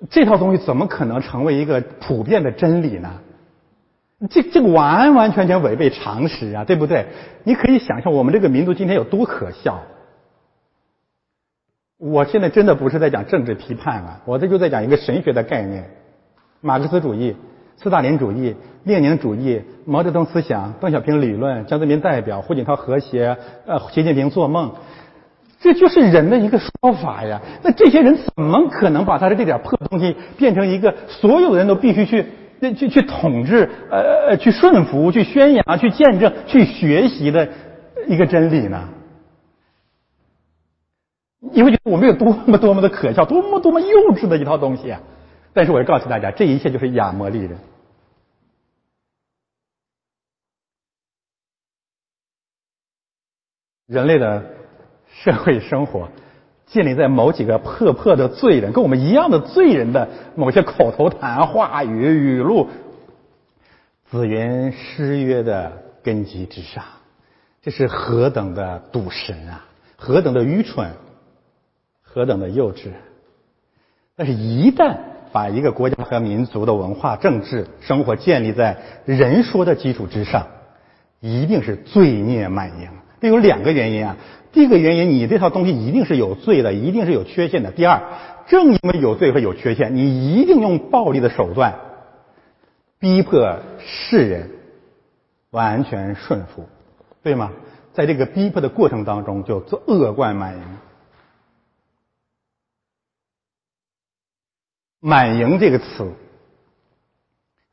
[0.09, 3.19] 这套东西怎么可能成为一个普遍的真理呢？
[4.31, 7.05] 这这个完完全全违背常识啊，对不对？
[7.43, 9.79] 你可以想象我们这个民族今天有多可笑。
[12.03, 15.85] 我现在真的不是在讲政治批判啊，我这就在讲一个神学的概念，
[16.59, 17.35] 马克思主义、
[17.77, 23.37] 斯大林主义、列宁主义、毛泽东思想、邓小平理论、江泽民代表、胡锦涛和谐、
[23.67, 24.71] 呃，习近平做梦，
[25.59, 27.39] 这就是人的一个说法呀。
[27.61, 32.25] 那这些人怎么可能把他的这点破东西变成一个所有人都必须去？
[32.77, 37.49] 去去统治，呃，去顺服，去宣扬，去见证，去学习的
[38.07, 38.87] 一个真理呢？
[41.41, 45.01] 你会觉得我们有多么多么的可笑，多么多么幼稚的一套东西啊！
[45.53, 47.57] 但是我要告诉大家，这一切就是亚摩利人，
[53.87, 54.43] 人类的
[55.09, 56.09] 社会生活。
[56.67, 62.69] 建立在某几个破破的罪人，跟我们一样的罪人的某些口头谈话语语录，
[64.09, 66.81] 子云失约的根基之上，
[67.61, 69.65] 这是何等的赌神啊！
[69.97, 70.93] 何等的愚蠢，
[72.13, 72.89] 何等的幼稚！
[74.17, 74.97] 但是，一旦
[75.31, 80.45] 把一个国家和民族的文化、政治生活建立在人说的基础之上，
[81.21, 82.89] 一定是罪孽满盈。
[83.21, 84.17] 这有两个原因啊。
[84.51, 87.71] 第一个原因，你这套东西一定是有罪的，一定是有缺陷的。
[87.71, 88.01] 第二，
[88.47, 91.75] 正因为有罪和有缺陷，你一定用暴力的手段
[92.99, 94.49] 逼迫世人
[95.51, 96.67] 完全顺服，
[97.23, 97.51] 对吗？
[97.93, 100.61] 在这个逼迫的过程当中，就恶贯满盈。
[105.01, 106.13] 满盈这个词。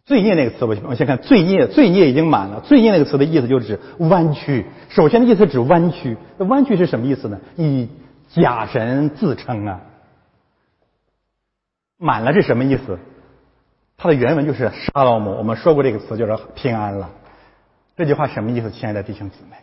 [0.05, 2.61] 罪孽那个词，我我先看罪孽，罪孽已经满了。
[2.61, 4.65] 罪孽那个词的意思就是指弯曲。
[4.89, 6.17] 首先的意思指弯曲。
[6.39, 7.39] 那弯曲是什么意思呢？
[7.57, 7.91] 以
[8.31, 9.83] 假神自称啊。
[11.99, 12.99] 满了是什么意思？
[13.99, 15.33] 它的原文就是沙老姆。
[15.33, 17.11] 我们说过这个词，就是平安了。
[17.97, 18.71] 这句话什么意思？
[18.71, 19.57] 亲爱的弟兄姊妹，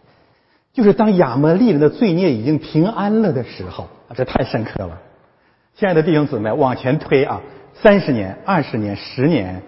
[0.74, 5.02] 就是当亚摩利人的罪孽已经平安了的时候啊，这太深刻了。
[5.78, 7.42] 亲爱的弟兄姊妹，往前推啊，
[7.74, 9.62] 三十年、二十年、十年。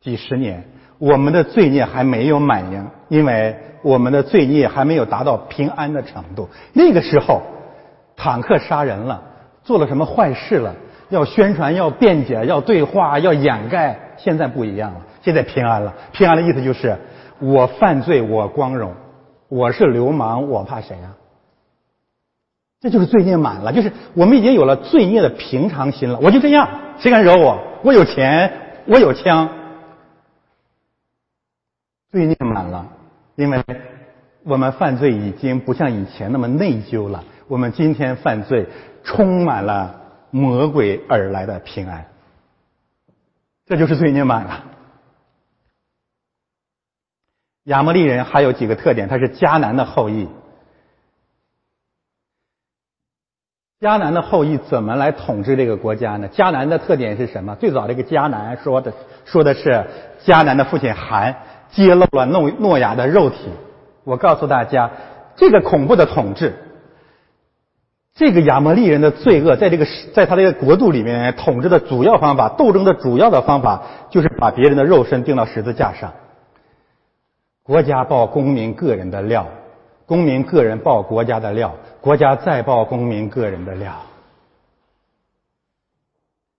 [0.00, 0.62] 几十年，
[0.98, 6.48] 我们的罪孽还没有满盈，因为我们的罪孽还没有达到平安的程度。
[6.72, 7.42] 那个时候，
[8.14, 9.20] 坦克杀人了，
[9.64, 10.72] 做了什么坏事了，
[11.08, 13.98] 要宣传，要辩解，要对话，要掩盖。
[14.16, 15.92] 现在不一样了，现在平安了。
[16.12, 16.96] 平安的意思就是，
[17.40, 18.94] 我犯罪我光荣，
[19.48, 21.10] 我是流氓我怕谁呀？
[22.86, 26.20] 这就是罪孽满了，就是我们已经有了罪孽的平常心了。
[26.20, 26.68] 我就这样，
[27.00, 27.60] 谁敢惹我？
[27.82, 28.52] 我有钱，
[28.86, 29.48] 我有枪。
[32.12, 32.86] 罪孽满了，
[33.34, 33.60] 因为
[34.44, 37.24] 我们犯罪已经不像以前那么内疚了。
[37.48, 38.68] 我们今天犯罪
[39.02, 42.06] 充满了魔鬼而来的平安，
[43.66, 44.62] 这就是罪孽满了。
[47.64, 50.28] 亚摩利人还有几个特点，他是迦南的后裔。
[53.80, 56.28] 迦南的后裔怎么来统治这个国家呢？
[56.28, 57.54] 迦南的特点是什么？
[57.56, 58.92] 最早这个迦南说的
[59.24, 59.84] 说的是
[60.24, 61.36] 迦南的父亲韩。
[61.72, 63.50] 揭露了诺诺亚的肉体。
[64.04, 64.90] 我告诉大家，
[65.34, 66.54] 这个恐怖的统治，
[68.14, 69.84] 这个亚摩利人的罪恶，在这个
[70.14, 76.14] 在他这个国度里面统治的主要方法，斗争的主要的方法，就是把别人的肉身钉到十字架上。
[77.64, 79.48] 国家报公民个人的料，
[80.06, 83.92] 公民个人报国家的料，国家再报公民个人的料。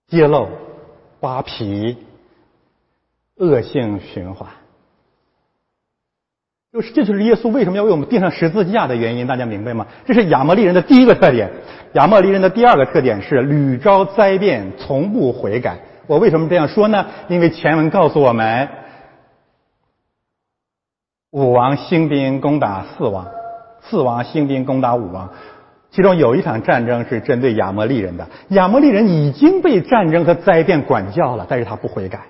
[0.06, 0.48] 揭露、
[1.20, 1.96] 扒皮，
[3.36, 4.48] 恶性循环。
[6.70, 9.86] 就是，这就是耶稣为什么要为我们钉上十字架的原因，大家明白吗？
[10.04, 11.50] 这是亚摩利人的第一个特点。
[11.94, 15.78] 亚摩利人的第二个特点是屡遭灾变，从不悔改。
[16.06, 17.06] 我为什么这样说呢？
[17.28, 18.68] 因为前文告诉我们，
[21.30, 23.26] 武王兴兵攻打四王，
[23.82, 25.30] 四王兴兵攻打五王，
[25.90, 28.28] 其中有一场战争是针对亚摩利人的。
[28.48, 32.20] 亚摩利人已经被战争和灾变管教了，但是他不悔改。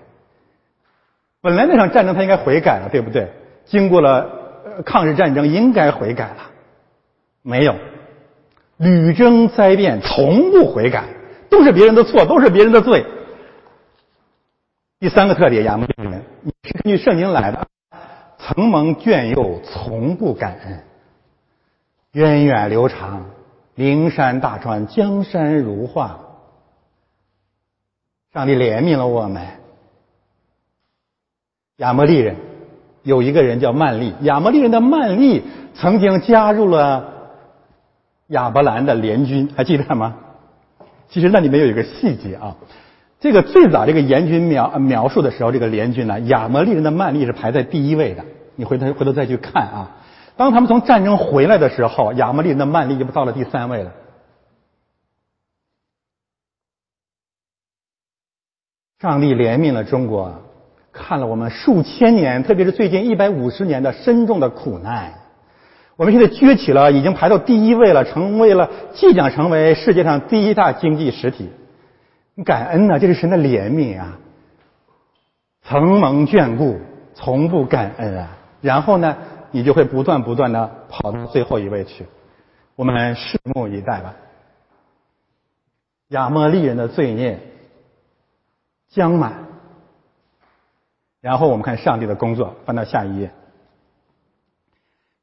[1.40, 3.30] 本来那场战争他应该悔改了，对不对？
[3.64, 4.26] 经过了
[4.84, 6.50] 抗日战争，应该悔改了，
[7.42, 7.74] 没有，
[8.76, 11.04] 屡征灾变，从不悔改，
[11.48, 13.04] 都是别人的错，都是别人的罪。
[15.00, 16.22] 第三个特点，亚摩利人
[16.64, 17.66] 是根据圣经来的，
[18.38, 20.80] 曾蒙眷佑，从不感恩，
[22.12, 23.26] 源远流长，
[23.74, 26.20] 灵山大川，江山如画，
[28.32, 29.46] 上帝怜悯了我们，
[31.76, 32.36] 亚摩利人。
[33.04, 35.42] 有一个人叫曼利，亚摩利人的曼利
[35.74, 37.12] 曾经加入了
[38.26, 40.16] 亚伯兰的联军，还记得吗？
[41.08, 42.56] 其实那里面有一个细节啊，
[43.20, 48.24] 这个最早这个联军描描述的时候，这个联军呢，亚摩利人的曼利是排在第一位的。
[48.56, 49.96] 你回头回头再去看啊，
[50.38, 53.92] 当他们从战争回来的时候，亚摩利、那曼利就到了第三位了。
[59.00, 60.40] 上帝怜悯了中国，
[60.92, 65.12] 看了我们数千年，特别是最近一百五十年的深重的苦难，
[65.96, 71.50] 我们现在崛起了，已经排到第一位了，成为了即将成为世界上第一大经济实体。
[72.44, 74.16] 感恩呢，这是神的怜悯啊！
[75.64, 76.78] 承蒙眷顾，
[77.12, 78.36] 从不感恩啊。
[78.60, 79.16] 然后呢？
[79.50, 82.06] 你就会不断不断的跑到最后一位去。
[82.76, 84.14] 我们拭目以待吧。
[86.08, 87.38] 亚摩利人的罪孽
[88.88, 89.46] 将满，
[91.20, 93.30] 然后我们看上帝的工作，翻到下一页。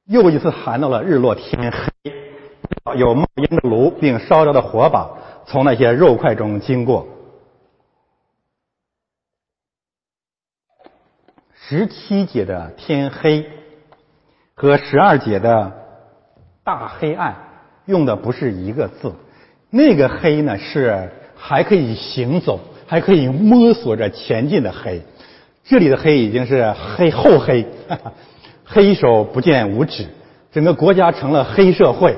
[0.06, 2.14] 又一次寒到了日落天黑，
[2.96, 5.18] 有冒烟的炉，并烧着的火把
[5.48, 7.08] 从那些肉块中经过。
[11.56, 13.50] 十七节的天黑
[14.56, 15.72] 和十二节的
[16.64, 17.36] 大黑暗
[17.86, 19.14] 用的不是一个字，
[19.70, 25.02] 那个黑呢是还可以行走、还可以摸索着前进的黑，
[25.64, 27.68] 这里的黑已经是黑厚黑。
[28.68, 30.08] 黑手不见五指，
[30.52, 32.18] 整个国家成了黑社会，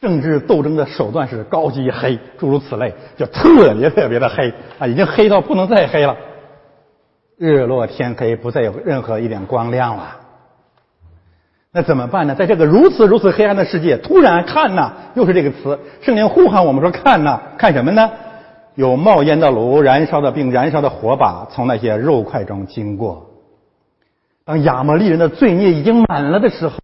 [0.00, 6.16] 政治斗争的手段是高级黑，诸如此类，就特别特别的黑啊，已经黑到不能再黑了。
[7.40, 10.18] 日落天黑，不再有任何一点光亮了。
[11.72, 12.34] 那怎么办呢？
[12.34, 18.10] 在这个如此如此黑暗的世界，突然看呐，又是这个词，圣灵呼喊我们说：“看呐，看什么呢？”
[18.76, 23.30] 有冒烟的炉，燃烧的并燃烧的火把从那些肉块中经过。
[24.44, 26.76] 当亚摩利人的罪孽已经满了的时候，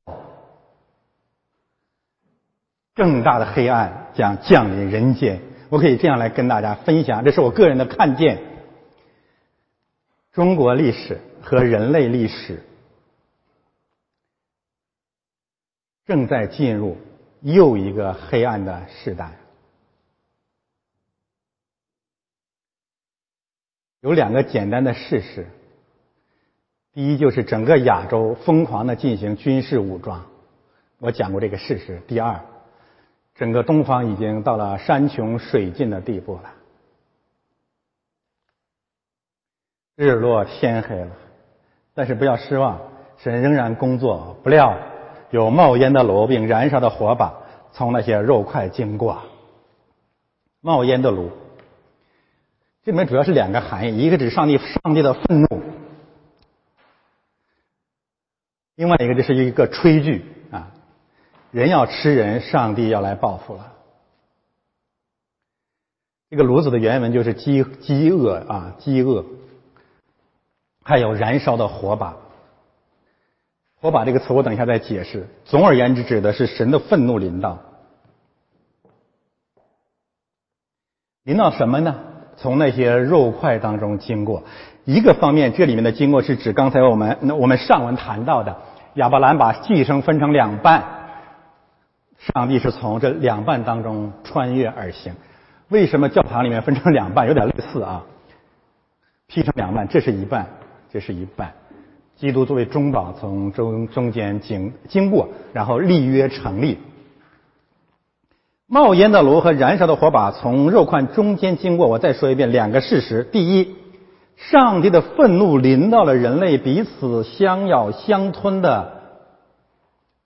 [2.94, 5.38] 更大的黑暗将降临人间。
[5.68, 8.38] 我可以这样来跟大家分享，这是我个人的看见：
[10.36, 12.62] 中国历史和人类历史
[16.04, 16.98] 正在进入
[17.40, 19.32] 又一个黑暗的时代。
[24.02, 25.46] 有两个简单的事实：
[26.92, 30.26] 第一，就是整个亚洲疯狂的进行军事武装，
[30.98, 32.44] 我讲过这个事实；第二，
[33.34, 36.55] 整个东方已经到了山穷水尽的地步了，
[39.96, 41.10] 日落天黑了。
[41.94, 42.80] 但是不要失望，
[43.18, 44.36] 神仍然工作。
[44.42, 44.78] 不料
[45.30, 47.34] 有冒烟的炉并燃烧的火把
[47.72, 49.22] 从那些肉块经过，
[50.60, 51.30] 冒烟的炉。
[52.84, 55.62] 这里面主要是两个含义，一个指上帝上帝的愤怒，
[58.76, 60.70] 另外一个这是一个炊具啊，
[61.50, 63.72] 人要吃人，上帝要来报复了。
[66.30, 69.24] 这个炉子的原文就是饥饥饿啊，饥饿，
[70.88, 72.14] 还有燃烧的火把。
[73.80, 75.26] 火把这个词我等一下再解释。
[75.44, 77.58] 总而言之，指的是神的愤怒临到，
[81.24, 81.96] 临到什么呢？
[82.36, 84.44] 从那些肉块当中经过，
[84.84, 88.56] 一个方面，这里面的经过是指刚才我们那我们上文谈到的
[88.94, 90.84] 亚伯兰把寄生分成两半，
[92.18, 95.16] 上帝是从这两半当中穿越而行。
[95.68, 97.26] 为什么教堂里面分成两半？
[97.26, 98.04] 有点类似啊，
[99.26, 100.46] 劈成两半，这是一半，
[100.96, 101.52] 这是一半。
[102.16, 106.78] 基督作为中保从中中间经经过，然后立约成立。
[108.66, 111.86] 冒烟的炉和燃烧的火把从肉块中间经过。
[111.86, 113.76] 我再说一遍两个事实：第一，
[114.36, 119.02] 上帝的愤怒临到了人类彼此相咬相吞的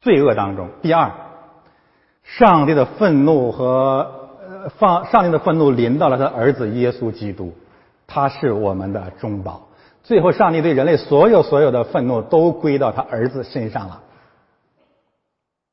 [0.00, 1.10] 罪恶当中；第二，
[2.22, 4.28] 上帝的愤怒和
[4.78, 7.52] 放上帝的愤怒临到了他儿子耶稣基督，
[8.06, 9.66] 他是我们的中保。
[10.10, 14.02] 最后，上帝对人类所有所有的愤怒都归到他儿子身上了。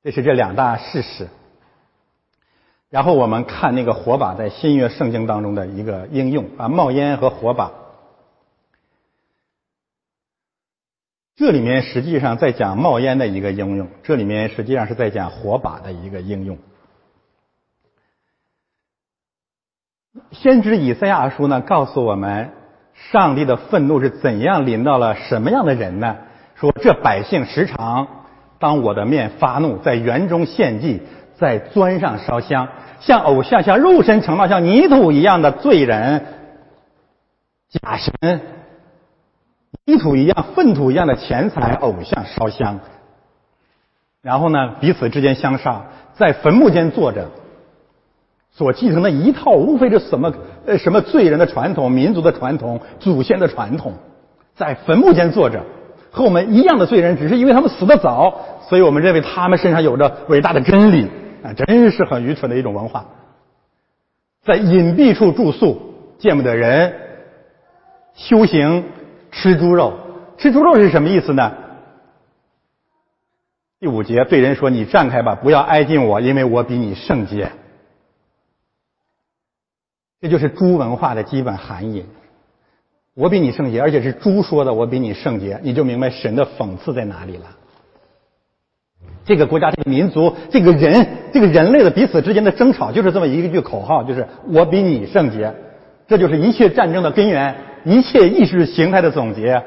[0.03, 1.27] 这是这两大事实。
[2.91, 7.71] 然后我们看那个火把在新约圣经当中的一个应用啊，冒烟和火把，
[11.35, 16.59] 这里面实际上在讲冒烟的一个应用，这里面实际上是在讲火把的一个应用。
[20.31, 22.53] 先知以赛亚书呢告诉我们，
[23.11, 26.17] 上帝的愤怒是怎样临到了什么样的人呢？
[26.55, 28.07] 说这百姓时常
[28.59, 31.01] 当我的面发怒，在园中献祭。
[31.39, 32.67] 在砖上烧香，
[32.99, 36.25] 像偶像，像肉身成了像泥土一样的罪人、
[37.69, 38.41] 假神、
[39.85, 42.79] 泥土一样、粪土一样的钱财偶像烧香，
[44.23, 45.85] 然后呢，彼此之间相杀，
[46.15, 47.29] 在坟墓间坐着，
[48.49, 50.33] 所继承的一套，无非是什么
[50.68, 53.93] 呃什么罪人的传统、民族的传统、祖先的传统，
[54.53, 55.63] 在坟墓间坐着，
[56.11, 61.09] 和我们一样的罪人，只是因为他们死得早，所以我们认为他们身上有着伟大的真理。
[61.43, 63.05] 啊真是很愚蠢的一种文化，
[64.43, 66.93] 在隐蔽处住宿，见不得人，
[68.15, 68.84] 修行
[69.32, 69.93] 吃猪肉。
[70.38, 71.53] 吃猪肉是什么意思呢？
[73.80, 77.51] 第五节对人说：“你站开吧，不要挨近我，因为我比你圣洁。”
[80.20, 82.05] 这就是猪文化的基本含义。
[83.13, 87.45] 我比你圣洁，而且是猪说的，我比你圣洁，你就明白神的讽刺在哪里了。
[89.26, 95.53] 这个国家、这个民族、这个人、这个人类的彼此之间的争吵，就是这么一句口号，就是我比你圣洁。
[96.07, 99.63] 这就是一切战争的根源，一切意识形态的总结。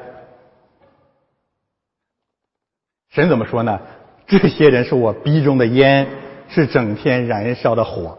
[3.09, 3.79] 神怎么说呢？
[4.25, 6.07] 这些人是我鼻中的烟，
[6.47, 8.17] 是整天燃烧的火。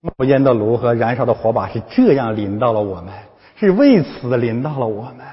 [0.00, 3.12] 冒烟的炉和燃烧的火把是这样临到了我们，
[3.56, 5.26] 是为此临到了我们。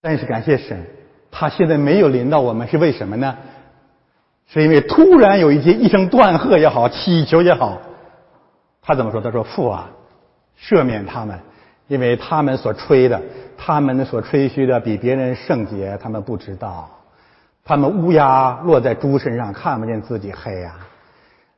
[0.00, 0.84] 但是感谢神，
[1.30, 3.36] 他现在没有临到我们，是为什么呢？
[4.46, 7.80] 是因为突然有一天一声断喝也好，祈求也好，
[8.82, 9.20] 他怎么说？
[9.20, 9.90] 他说：“父啊，
[10.60, 11.40] 赦免他们，
[11.86, 13.22] 因为他们所吹的，
[13.56, 16.90] 他们所吹嘘的比别人圣洁，他们不知道。”
[17.64, 20.74] 他们乌鸦落在猪身上，看不见自己黑呀！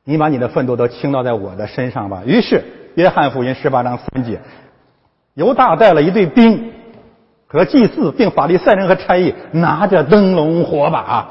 [0.05, 2.23] 你把你的愤怒都倾倒在我的身上吧。
[2.25, 2.63] 于是，
[2.95, 4.39] 约翰福音十八章三节，
[5.33, 6.71] 犹大带了一队兵
[7.45, 11.27] 和祭祀，并法利赛人和差役，拿着灯笼火把、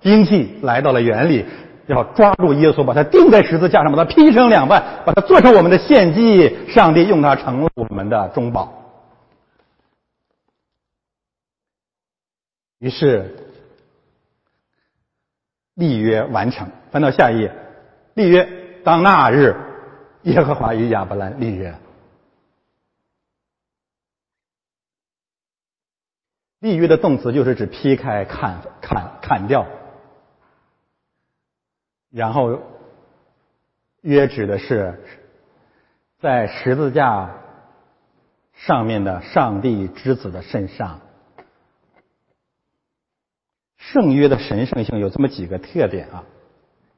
[0.00, 1.46] 兵器来到了园里，
[1.86, 6.66] 要抓住耶稣，把他钉在十字架上，把他劈成两半，把他做成我们的献祭。
[6.66, 8.72] 上帝用他成了我们的中保。
[12.80, 13.44] 于是。
[15.76, 17.54] 立约完成，翻到下一页。
[18.14, 19.54] 立约当那日，
[20.22, 21.74] 耶和华与亚伯兰立约。
[26.60, 29.66] 立约的动词就是指劈开、砍、砍、砍掉。
[32.10, 32.62] 然后
[34.00, 35.04] 约指的是
[36.18, 37.36] 在十字架
[38.54, 41.00] 上面的上帝之子的身上。
[43.92, 46.24] 圣约的神圣性有这么几个特点啊，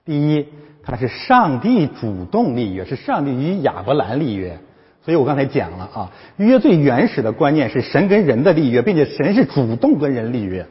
[0.04, 0.46] 第一，
[0.82, 4.58] 它是上帝主动立约，是上帝与亚伯兰立约。
[5.04, 10.66] 所以我刚才讲了啊，约最原始的观念是神跟人的立约，并且神是主动跟人立约。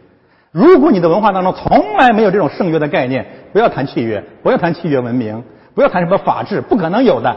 [0.52, 5.44] 如果你的文化当中从来没有这种圣约的概念，不要谈契约，不要谈契约文明，
[5.76, 7.36] 不要谈什么法治，不可能有的。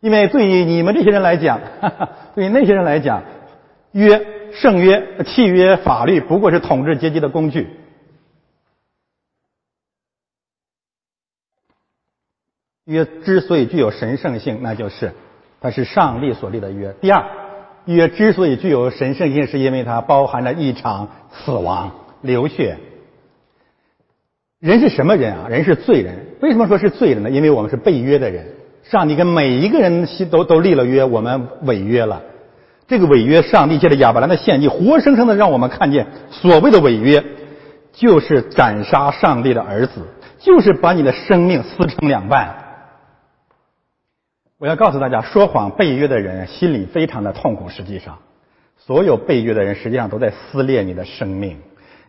[0.00, 3.22] 因为对于你们这些人来讲，哈 哈对于那些人来讲，
[3.92, 4.20] 约。
[4.54, 7.68] 圣约、契约、法律不过是统治阶级的工具。
[12.84, 15.12] 约之所以具有神圣性，那就是
[15.60, 16.92] 它是上帝所立的约。
[17.00, 17.24] 第二，
[17.84, 22.78] 约之所以具有神圣性，是因为它包含了一场死亡、流血。
[24.58, 25.48] 人是什么人啊？
[25.48, 26.26] 人是罪人。
[26.40, 27.30] 为什么说是罪人呢？
[27.30, 28.54] 因为我们是被约的人。
[28.82, 32.20] 上帝跟每一个人都都立了约，我们违约了。
[32.92, 37.24] 这个违约，上帝借着亚伯兰的献祭，活生生的让我们看见，所谓的违约，
[37.90, 40.02] 就是斩杀上帝的儿子，
[40.38, 42.54] 就是把你的生命撕成两半。
[44.58, 47.70] 我要告诉大家，说谎背约的人心里非常的痛苦。
[47.70, 48.18] 实际上，
[48.76, 51.56] 所有背约的人实际上都在撕裂你的生命，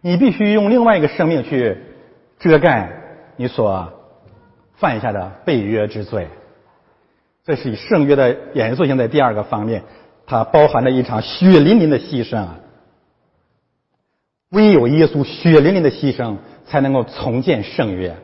[0.02, 1.78] 你必须用另外一个生命去
[2.40, 2.92] 遮盖
[3.38, 3.94] 你所
[4.76, 6.28] 犯下的背约之罪。
[7.46, 9.84] 这是以圣约的严肃性在第二个方面。
[10.26, 12.60] 它包含着一场血淋淋的牺牲啊！
[14.50, 18.16] 唯有耶稣血淋淋的牺牲，才能够重建圣约。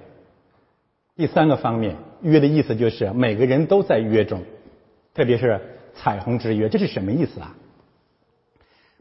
[1.16, 4.44] 第三个方面，约的意思就是每个人都在约中，
[5.14, 5.60] 特别是
[5.94, 7.56] 彩虹之约，这是什么意思啊？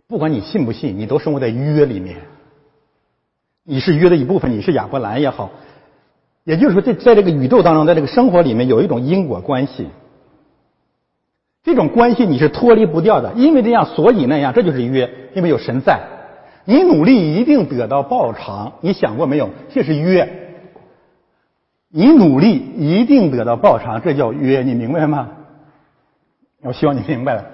[0.08, 2.22] 不管你信不信，你都生活在约里面。
[3.62, 5.50] 你是约的一部分，你是亚伯兰也好，
[6.44, 9.86] 也就是说，在在这个宇宙当中，在这个生活里面，有一种因果关系。
[11.64, 15.10] 这种关系你是脱离不掉的，因为这样，所以那样，这就是约。
[15.34, 16.00] 因为有神在，
[16.64, 18.72] 你努力一定得到报偿。
[18.80, 19.50] 你想过没有？
[19.70, 20.28] 这是约。
[21.90, 24.62] 你努力一定得到报偿，这叫约。
[24.62, 25.30] 你明白吗？
[26.62, 27.44] 我希望你明白了。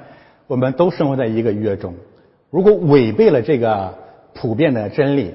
[0.46, 1.94] 我们都生活在一个约中。
[2.50, 3.94] 如果违背了这个
[4.32, 5.34] 普遍的真理，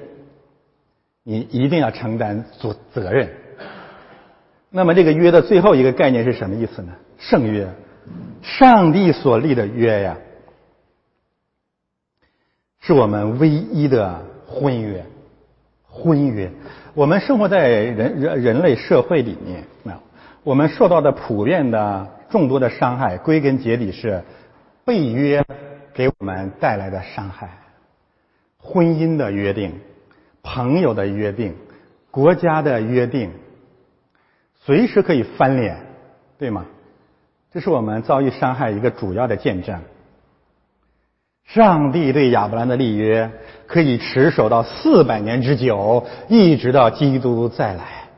[1.22, 3.28] 你一定要承担责责任。
[4.70, 6.92] 那么，这个约的最后一个概念是什么意思呢？
[7.18, 7.68] 圣约。
[8.42, 10.16] 上帝所立的约呀，
[12.80, 15.04] 是我们唯一的婚约。
[15.92, 16.50] 婚约，
[16.94, 19.98] 我们生活在人人人类社会里面，没有
[20.44, 24.22] 我们受到的普遍的众多的伤害，归根结底是
[24.84, 25.44] 被约
[25.92, 27.58] 给我们带来的伤害。
[28.56, 29.80] 婚姻的约定，
[30.44, 31.56] 朋友的约定，
[32.12, 33.32] 国家的约定，
[34.60, 35.76] 随时可以翻脸，
[36.38, 36.66] 对吗？
[37.52, 39.80] 这是我们遭遇伤害一个主要的见证。
[41.44, 43.30] 上帝对亚伯兰的立约
[43.66, 48.08] 可以持守到四百年之久，一直到基督再来。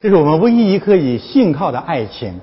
[0.00, 2.40] 这是我们唯一可以信靠的爱情，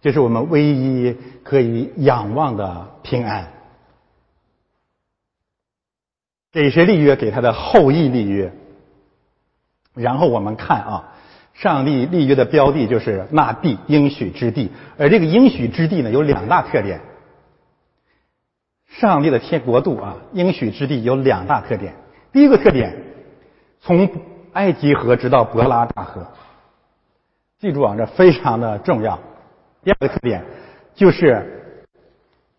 [0.00, 3.52] 这是我们唯一可以仰望的平安。
[6.52, 7.14] 给谁立约？
[7.14, 8.52] 给他的后裔立约。
[9.94, 11.14] 然后我们看啊，
[11.54, 17.00] 上帝立约的标的就是那地应许之地，而这个应许之地呢，有两大特点。
[18.86, 21.94] 上帝的天国度啊，应许之地有两大特点。
[22.32, 22.96] 第一个特点，
[23.80, 24.10] 从
[24.52, 26.26] 埃及河直到伯拉大河，
[27.60, 29.20] 记住啊，这非常的重要。
[29.84, 30.44] 第二个特点
[30.94, 31.76] 就是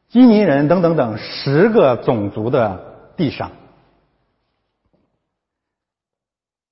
[0.07, 3.51] 基尼人等等等十个种族的地上，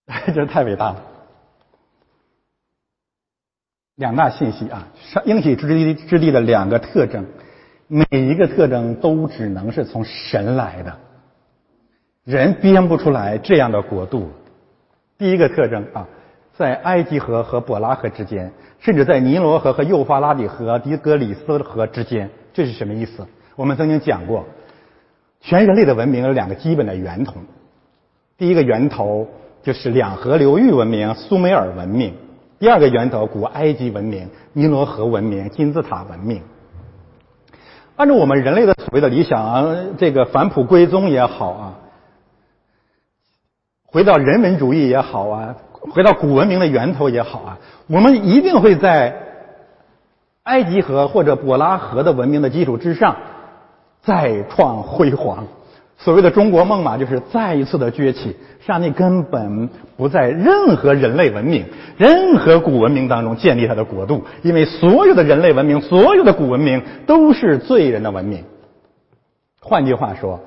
[0.33, 1.05] 这太伟大了。
[3.99, 7.25] 两大信息啊，上应许之地之地的两个特征。
[7.87, 10.95] 每一个特征都只能是从神来的，
[12.23, 14.29] 人编不出来这样的国度。
[15.17, 16.07] 第一个特征啊，
[16.55, 23.27] 在埃及河和伯拉河之间，甚至在尼罗河和幼发拉底河、底格里斯河之间，这是什么意思？
[23.57, 24.45] 我们曾经讲过，
[25.41, 27.33] 全人类的文明有两个基本的源头。
[28.37, 29.27] 第一个源头
[29.61, 32.13] 就是两河流域文明——苏美尔文明；
[32.59, 36.41] 第二个源头，古埃及文明、尼罗河文明、金字塔文明。
[37.95, 41.73] 按照我们人类的所谓的理想啊，这个返璞归宗也好啊，
[43.85, 47.57] 回到人文主义也好啊，回到古文明的源头也好啊，
[47.87, 49.15] 我们一定会在
[50.43, 53.15] 埃及河或者伯拉河的文明的基础之上
[54.01, 55.47] 再创辉煌。
[55.99, 58.35] 所谓的中国梦嘛，就是再一次的崛起。
[58.61, 61.65] 上帝根本不在任何人类文明、
[61.97, 68.43] 任何古文明当中建立他的国度，因为所有的人类文明、所有的古文明都是罪人的文明。
[69.59, 70.39] 换句话说，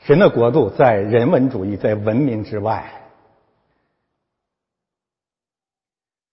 [0.00, 2.92] 神的国度在人文主义、在文明之外。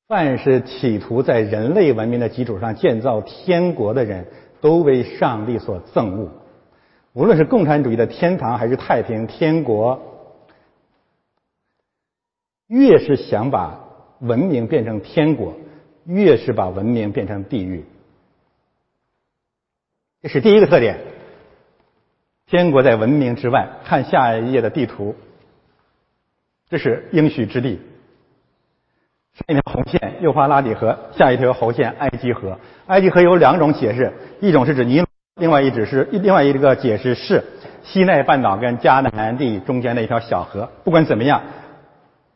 [0.07, 4.25] 凡是企图在人类文明的基础上建造天国的人，
[4.61, 6.30] 都为上帝所憎恶。
[7.18, 9.99] 无论是共产主义的天堂，还是太平天国，
[12.68, 13.80] 越是想把
[14.20, 15.55] 文明变成天国，
[16.05, 17.84] 越是把文明变成地狱。
[20.22, 20.99] 这是第一个特点。
[22.45, 23.68] 天国在文明之外。
[23.84, 25.15] 看下一页的地图，
[26.70, 27.82] 这是应许之地。
[29.34, 32.59] 上一条红线，幼发拉底河；下一条红线，埃及河。
[32.86, 35.07] 埃及河有两种解释，一种是指尼罗。
[35.38, 37.43] 另外一只是另外一个解释是
[37.83, 40.69] 西奈半岛跟迦南地中间的一条小河。
[40.83, 41.41] 不管怎么样，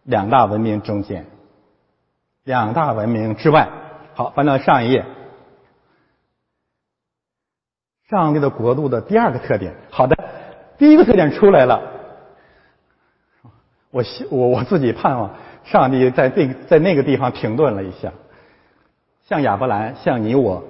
[0.04, 1.26] 两大文明中间，
[2.44, 3.68] 两大文明之外。
[4.14, 5.04] 好，翻到上一页，
[8.10, 9.74] 上帝的国度的第二个特点。
[9.90, 10.16] 好的，
[10.78, 11.82] 第一个特点出来了。
[13.90, 18.14] 我希我我自己盼望上帝在这在那个地方停顿了一下，
[19.24, 20.64] 像亚伯兰，像你我。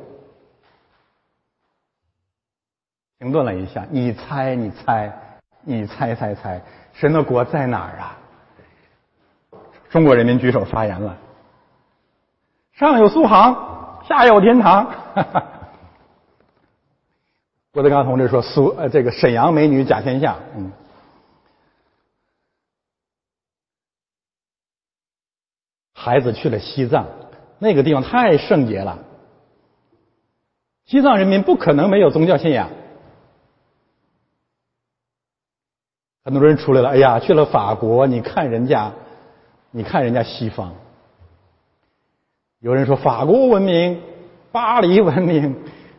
[3.22, 5.14] 停顿了一下，你猜，你猜，
[5.62, 6.60] 你猜猜猜，
[6.92, 8.18] 神的国在哪儿啊？
[9.92, 11.16] 中国人民举手发言了。
[12.74, 14.92] 上有苏杭，下有天堂。
[17.72, 20.72] 郭德纲同志说：“苏呃，这个沈阳美女甲天下。”嗯。
[25.94, 27.06] 孩子去了西藏，
[27.60, 28.98] 那个地方太圣洁了。
[30.86, 32.68] 西藏人民不可能没有宗教信仰。
[36.24, 38.92] 很多人出来了，哎呀，去了法国，你看人家，
[39.72, 40.74] 你看人家西方。
[42.60, 44.00] 有人说法国文明、
[44.52, 45.56] 巴黎文明、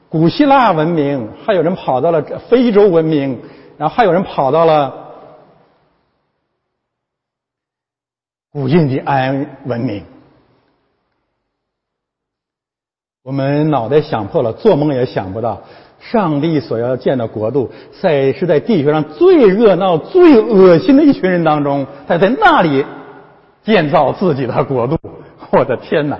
[0.08, 3.42] 古希腊文明，还有人跑到了非洲文明，
[3.76, 4.94] 然后还有人跑到了
[8.52, 10.04] 古印第安文明。
[13.24, 15.62] 我们脑袋想破了，做梦也想不到。
[16.10, 22.84] 上帝所要建的国度，在是在地球上最热闹、最恶心的一群人当中，他在那里
[23.62, 24.98] 建造自己的国度。
[25.52, 26.18] 我的天哪！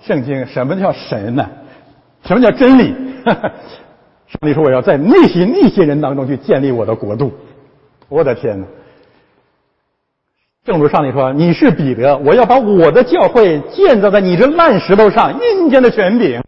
[0.00, 1.48] 圣经什么叫神呢？
[2.22, 2.94] 什么叫真理？
[3.24, 7.32] 上帝说我要在那些那些人当中去建立我的国度。
[8.08, 8.66] 我的天哪！
[10.64, 16.40] 正如上帝说：“你是彼得，我要把我的教会建造在你这烂石头上，阴间的权柄。”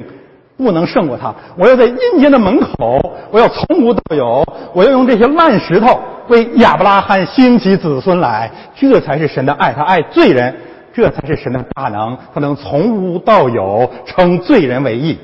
[0.65, 1.35] 不能胜过他！
[1.57, 2.99] 我要在阴间的门口，
[3.31, 4.45] 我要从无到有，
[4.75, 10.55] 我要用这些烂石头为亚伯拉罕兴起子孙来，这才是神的爱，他爱罪人，
[10.93, 15.19] 这才是神的大能，他能从无到有，称罪人为义。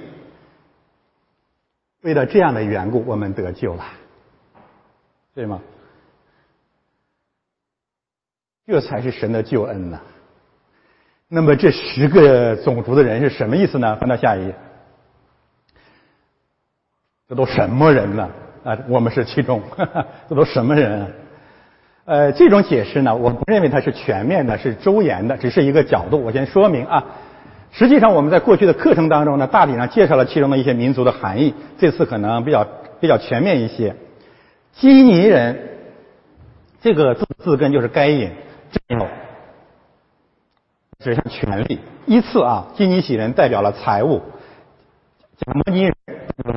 [2.03, 3.84] 为了这样的缘故，我们得救了，
[5.34, 5.61] 对吗？
[8.66, 10.01] 这才是神的救恩呢。
[11.28, 13.97] 那么这十个种族的人是什么意思呢？
[13.97, 14.55] 翻到下一页，
[17.29, 18.29] 这都什么人呢？
[18.64, 19.62] 啊，我们是其中，
[20.29, 21.03] 这都什么人？
[21.03, 21.09] 啊
[22.05, 26.22] 呃，这种解释呢，我不认为它是全面的，是周延的，只是一个角度。
[26.22, 27.05] 我先说明啊。
[27.72, 31.53] 实际上，我们在过去的课程当中呢，大体上介绍了其中的一些民族的含义。
[31.79, 32.64] 这次可能比较
[33.01, 33.97] 比较全面一些。
[34.74, 35.59] 基尼人
[36.81, 38.31] 这个字字根就是该隐，
[38.70, 39.07] 这后
[41.01, 41.81] 指向权力。
[42.07, 44.22] 依次啊，基尼喜人代表了财物，
[45.39, 45.95] 贾摩尼人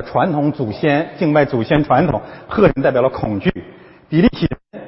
[0.06, 3.52] 传统祖先敬拜祖先传统，赫人代表了恐惧，
[4.08, 4.82] 比利洗人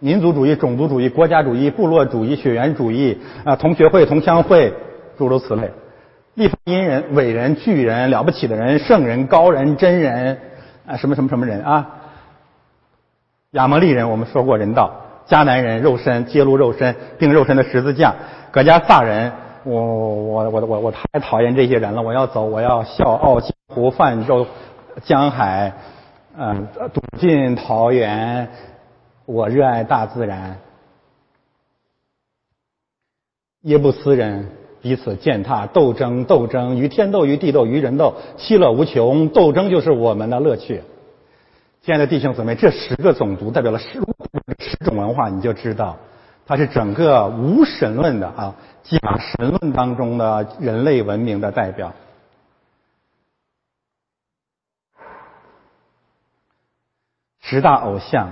[0.00, 4.74] 民族主义、种族主义、国家主义、部落主义、血缘主义啊，同学会、同乡会。
[5.16, 5.72] 诸如此类，
[6.34, 10.38] 利法因人、伟人、巨人、了不起的人、圣人、高人、真人
[10.86, 11.88] 啊，什么什么什么人啊？
[13.50, 14.92] 亚摩利人，我们说过人道；
[15.28, 18.14] 迦南人，肉身揭露肉身，并肉身的十字架；
[18.52, 19.32] 葛加萨人，
[19.68, 24.46] 我我我我我太讨厌这些人了，我要走，我要笑傲江湖，泛舟
[25.04, 25.72] 江海，
[26.36, 28.48] 嗯，独进桃源，
[29.26, 30.58] 我热爱大自然。
[33.62, 34.48] 耶布斯人。
[34.80, 39.28] 彼此践踏，斗争，斗争，与天斗，与地斗，与人斗，其乐无穷。
[39.28, 40.82] 斗争就是我们的乐趣。
[41.82, 44.00] 亲爱的弟兄姊妹，这十个种族代表了十
[44.60, 45.96] 十种文化，你就知道，
[46.46, 48.54] 它是整个无神论的啊
[48.84, 51.92] 假神论当中的人类文明的代表。
[57.40, 58.30] 十大偶像，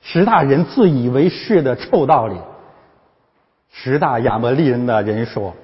[0.00, 2.36] 十大人自以为是的臭道理。
[3.70, 5.54] 十大亚伯利人的人说：“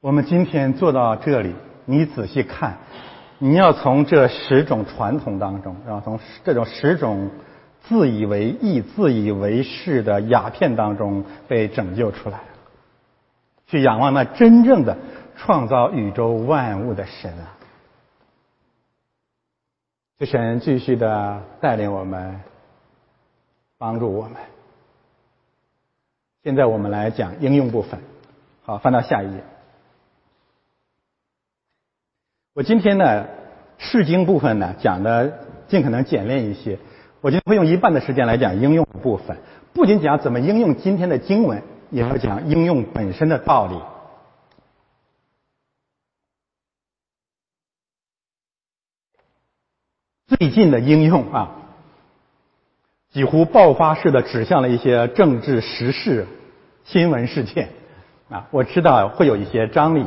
[0.00, 1.54] 我们今天坐到这里，
[1.84, 2.78] 你仔细看，
[3.38, 7.30] 你要从这十种传统当中，然后从这种十种
[7.82, 12.40] 自以为意、自以为是的鸦片当中被拯救出来，
[13.66, 14.96] 去仰望那真正的
[15.36, 17.56] 创造宇宙万物的神啊！
[20.18, 22.40] 这神继续的带领我们，
[23.78, 24.34] 帮助我们。”
[26.44, 28.00] 现在我们来讲应用部分，
[28.64, 29.44] 好，翻到下一页。
[32.54, 33.26] 我今天呢，
[33.78, 36.78] 释经部分呢讲的尽可能简练一些。
[37.20, 39.38] 我今天会用一半的时间来讲应用部分，
[39.72, 43.80] 不仅讲怎么应用今天的经文，也要讲应用本身的道理。
[50.36, 51.56] 最近的应用啊，
[53.10, 56.26] 几乎爆发式的指向了一些政治时事。
[56.84, 57.68] 新闻事件
[58.30, 60.06] 啊，我知道会有一些张力，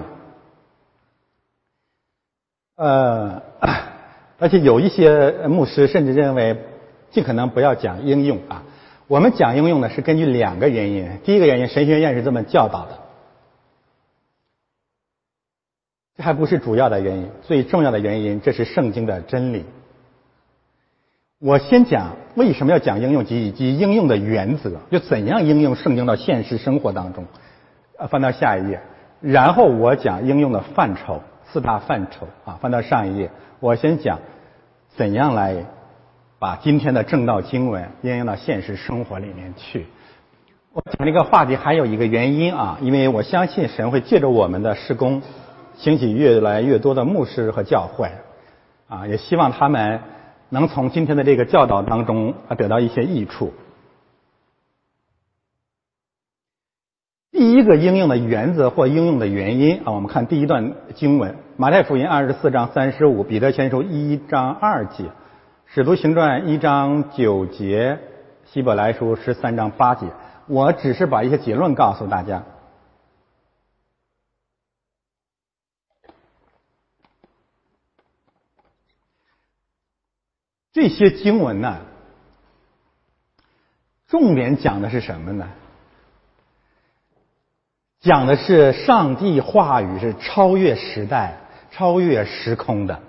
[2.76, 3.44] 呃，
[4.40, 6.58] 而且有一些牧师甚至认为
[7.12, 8.64] 尽可能不要讲应用啊。
[9.08, 11.20] 我们讲应用呢，是根据两个原因。
[11.24, 13.00] 第一个原因，神学院是这么教导的，
[16.16, 17.30] 这还不是主要的原因。
[17.42, 19.66] 最重要的原因，这是圣经的真理。
[21.40, 27.26] 我先讲为什么要讲应用及以及应用的原则，就怎样应用圣经到现实生活当中。
[27.98, 28.80] 啊，翻到下一页，
[29.20, 34.20] 然后我讲应用的范畴，四大范畴啊，翻到上一页，我先讲
[34.96, 35.66] 怎样来
[36.42, 39.86] 把今天的正道经文应用到现实生活里面去。
[40.74, 45.22] 我讲这个话题还有一个原因啊，因为我相信神会借着我们的施工，
[45.76, 48.10] 兴起越来越多的牧师和教会，
[48.88, 50.02] 啊，也希望他们。
[50.50, 53.54] 能从今天的这个教导当中啊得到一些益处。
[57.32, 65.06] 第一个应用的原则或应用的原因啊，我们看第一段经文：马太福音二十四章三十五，彼得前书一章二节，
[65.74, 67.98] 使徒行传一章九节，
[68.44, 70.06] 希伯来书十三章八节。
[70.48, 72.44] 我只是把一些结论告诉大家。
[80.74, 81.80] 这些经文呢，
[84.10, 85.48] 重点讲的是什么呢？
[88.02, 91.38] 讲的是上帝话语是超越时代、
[91.72, 93.02] 超越时空的，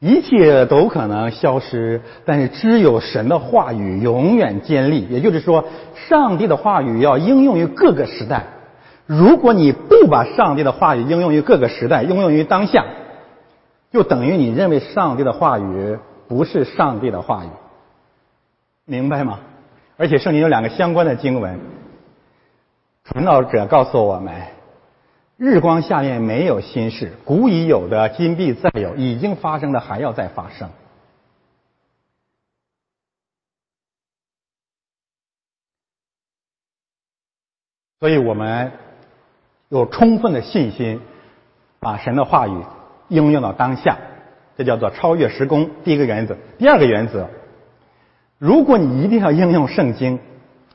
[0.00, 5.06] 一切都可能消失，但是只有神的话语永远坚立。
[5.08, 8.44] 也就是说，上帝的话语要应用于各个时代。
[9.06, 12.84] 如果你不把上帝的话语应用于各个时代，应用于当下，
[13.92, 15.98] 就等于你认为上帝的话语。
[16.28, 17.48] 不是上帝的话语，
[18.84, 19.38] 明白吗？
[19.96, 21.58] 而且圣经有两个相关的经文，
[23.02, 24.34] 传道者告诉我们：
[25.38, 30.68] 日光下面没有新事，古已有的今必再有，已经发生的还要再发生。
[38.00, 38.72] 所以我们
[39.68, 41.00] 有充分的信心，
[41.78, 42.64] 把神的话语
[43.06, 43.96] 应用到当下，
[44.56, 45.70] 这叫做超越时空。
[45.84, 47.28] 第一个原则，第二个原则，
[48.38, 50.18] 如果你一定要应用圣经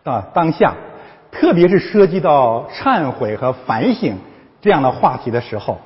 [0.06, 0.78] 啊当下，
[1.34, 4.18] 特别是涉及到忏悔和反省
[4.64, 5.78] 这样的话题的时候，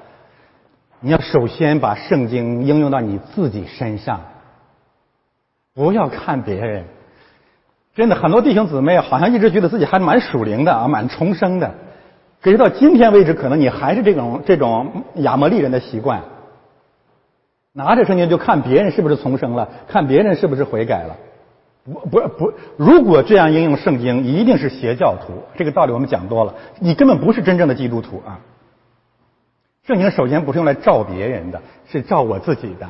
[1.00, 4.22] 你要首先把圣经应用到你自己身上，
[5.74, 6.86] 不要看别人。
[7.96, 11.74] 真的，很多弟兄姊妹好像一直觉得自己还蛮属灵的啊，蛮重生的。
[12.40, 16.22] 可是到今天为止，可能你还是这种这种亚摩利人的习惯，
[17.74, 21.16] 拿着圣经就看别人是不是重生了，看别人是不是悔改了。
[21.84, 25.34] 不不不，如果这样应用圣经，一定是邪教徒。
[25.56, 28.40] 这个道理我们讲多了，你根本不是真正的基督徒啊。
[29.88, 32.88] 圣经首先不是用来照别人的，是照我自己的。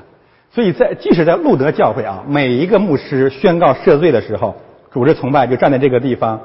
[0.52, 4.56] 所以在即使在路德教会啊，每一个牧师宣告赦罪的时候。
[4.90, 6.42] 主日崇拜就站在这个地方，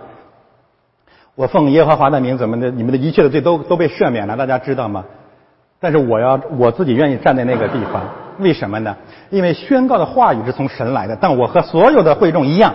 [1.37, 2.71] 我奉耶和华的名，怎么的？
[2.71, 5.07] 你们的一切的罪都都被赦免了，大家知道吗？
[5.81, 8.05] 但是我要我自己愿意站在那个地方，
[8.41, 8.97] 为什么呢？
[9.31, 12.75] 因为宣告的话语是从神来的，但我和所有的会众一样，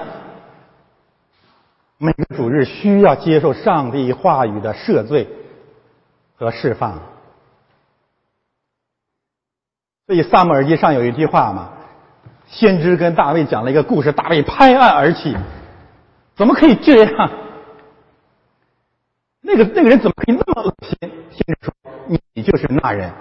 [1.99, 5.27] 每个主日需要接受上帝话语的赦罪
[6.37, 6.99] 和释放。
[10.07, 11.69] 所以萨母耳记上有一句话嘛，
[12.47, 15.35] 先知跟大卫讲了一个故事，大卫拍案而起。
[16.35, 17.29] 怎么可以这样？
[19.41, 20.97] 那个那个人怎么可以那么恶心？
[21.31, 21.73] 先生说
[22.33, 23.11] ：“你就是那人，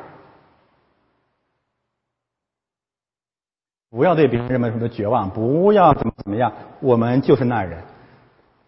[3.91, 7.83] 不要对别人什么什么绝望，不要怎么怎么样，我们就是那人。”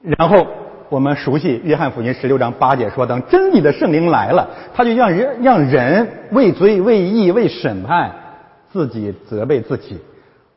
[0.02, 0.46] 然后
[0.90, 8.12] 我们熟悉约翰福音十六章八节说：“等真理的圣灵来了，他就让人让人为罪、为义、为审判，
[8.72, 9.98] 自己责备自己。”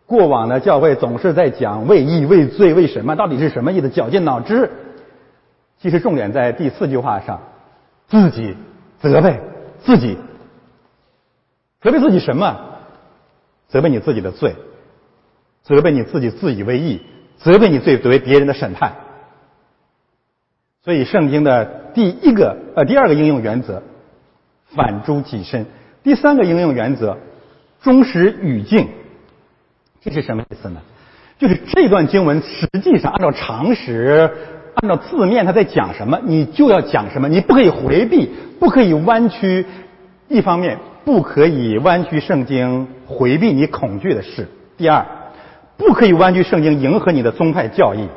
[0.07, 3.17] 过往的教会总是在讲为义、为罪、为审判？
[3.17, 3.89] 到底是什么意思？
[3.89, 4.69] 绞尽脑汁。
[5.81, 7.41] 其实重点在第四句话上，
[8.07, 8.55] 自己
[8.99, 9.39] 责备
[9.83, 10.17] 自己，
[11.81, 12.57] 责备自己什么？
[13.67, 14.55] 责备你自己的罪，
[15.63, 17.01] 责备你自己自以为义，
[17.37, 18.93] 责备你罪责为别人的审判。
[20.83, 23.83] 所以圣经的第一个呃第二个应用原则，
[24.75, 25.65] 反诸己身；
[26.03, 27.17] 第三个应用原则，
[27.81, 28.87] 忠实语境。
[30.01, 30.81] 这是什么意思呢？
[31.37, 34.31] 就是这段经文实际上按照常识、
[34.75, 39.65] 按照字面，它在讲什么，你就要讲什么，你不可以回避，不可以弯曲。
[40.27, 44.45] 一方面，不可以弯曲圣经，回避你恐惧的事；
[44.77, 45.05] 第二，
[45.77, 48.07] 不可以弯曲圣经，迎合你的宗派教义。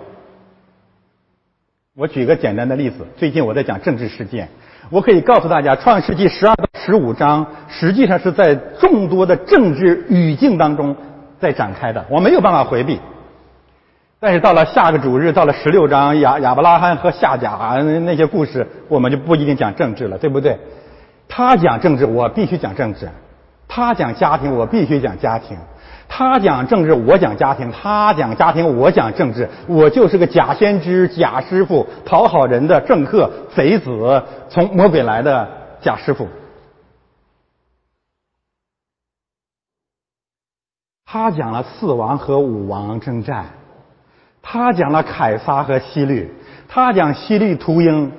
[1.96, 4.48] 我举个简单的例子，最近我在讲政治事件，
[4.90, 10.96] 我可以告诉大家，《创世纪》十二到十五章实际上是在众多的政治语境当中。
[11.38, 12.98] 在展开的，我没有办法回避。
[14.18, 17.50] 但是到了下个主日，到了十六章亚亚伯拉罕和夏甲
[18.04, 20.58] 那些故事，我们就不一定讲政治了，对不对？
[21.28, 23.06] 他讲政治，我必须讲政治；
[23.74, 25.56] 他讲家庭，我必须讲家庭；
[26.08, 29.48] 他讲政治，我讲家庭；他讲家庭，我讲政治。
[29.66, 35.48] 我就是个假先知、假师傅，讨好人的政客、贼子，从魔鬼来的
[35.80, 36.28] 假师傅。
[41.04, 43.46] 他讲了四王和五王征战，
[44.40, 46.32] 他讲了凯撒和西律，
[46.68, 48.12] 他讲西律屠鹰，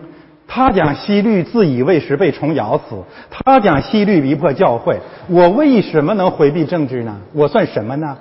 [0.47, 4.99] 他讲西律自以为是被虫咬死，他讲西律逼迫教会。
[5.27, 7.19] 我为什么能回避政治呢？
[7.33, 8.17] 我算什么呢？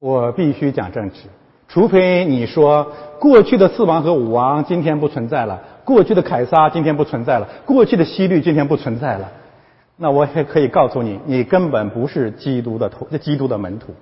[0.00, 1.20] 我必须讲政治，
[1.68, 9.30] 除非你说过去的四王和五王今天不存在了，过去的凯撒今天不存在了，过去的西律今天不存在了。
[9.96, 13.94] 那我也可以告诉你，你根本不是基督的徒，基督的门徒，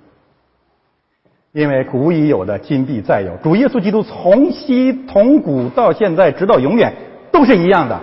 [1.52, 3.36] 因为古已有的今必再有。
[3.42, 6.94] 主耶稣基督从昔从古到现在直到永远
[7.32, 8.00] 都是一样的。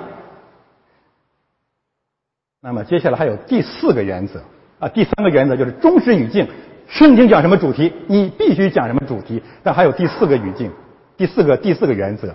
[2.62, 4.42] 那么接下来还有第四个原则
[4.80, 6.48] 啊，第三个原则就是忠实语境。
[6.88, 9.42] 圣经讲什么主题，你必须讲什么主题。
[9.64, 10.72] 但还有第四个语境，
[11.16, 12.34] 第四个第四个原则，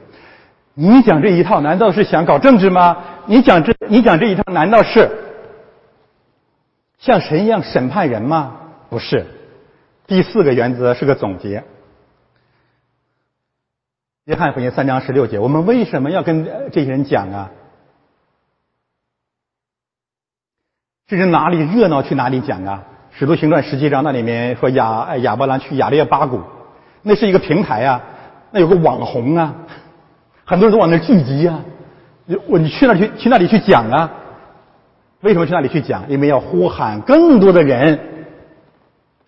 [0.74, 2.96] 你讲这一套难道是想搞政治吗？
[3.26, 5.10] 你讲这你讲这一套难道是？
[6.98, 8.56] 像神一样审判人吗？
[8.88, 9.26] 不是。
[10.06, 11.64] 第四个原则是个总结。
[14.24, 17.50] 约翰福音三章十六节，我们为什么要跟这些人讲啊？
[21.06, 22.84] 这是哪里热闹去哪里讲啊？
[23.10, 26.40] 使徒行传十七章那里面说亚亚伯兰去亚列巴谷，
[27.02, 28.00] 那是一个平台啊，
[28.50, 29.54] 那有个网红啊，
[30.44, 31.64] 很多人都往那聚集啊。
[32.46, 34.10] 我你去那去去那里去讲啊？
[35.20, 36.08] 为什么去那里去讲？
[36.08, 37.98] 因为要呼喊更多的人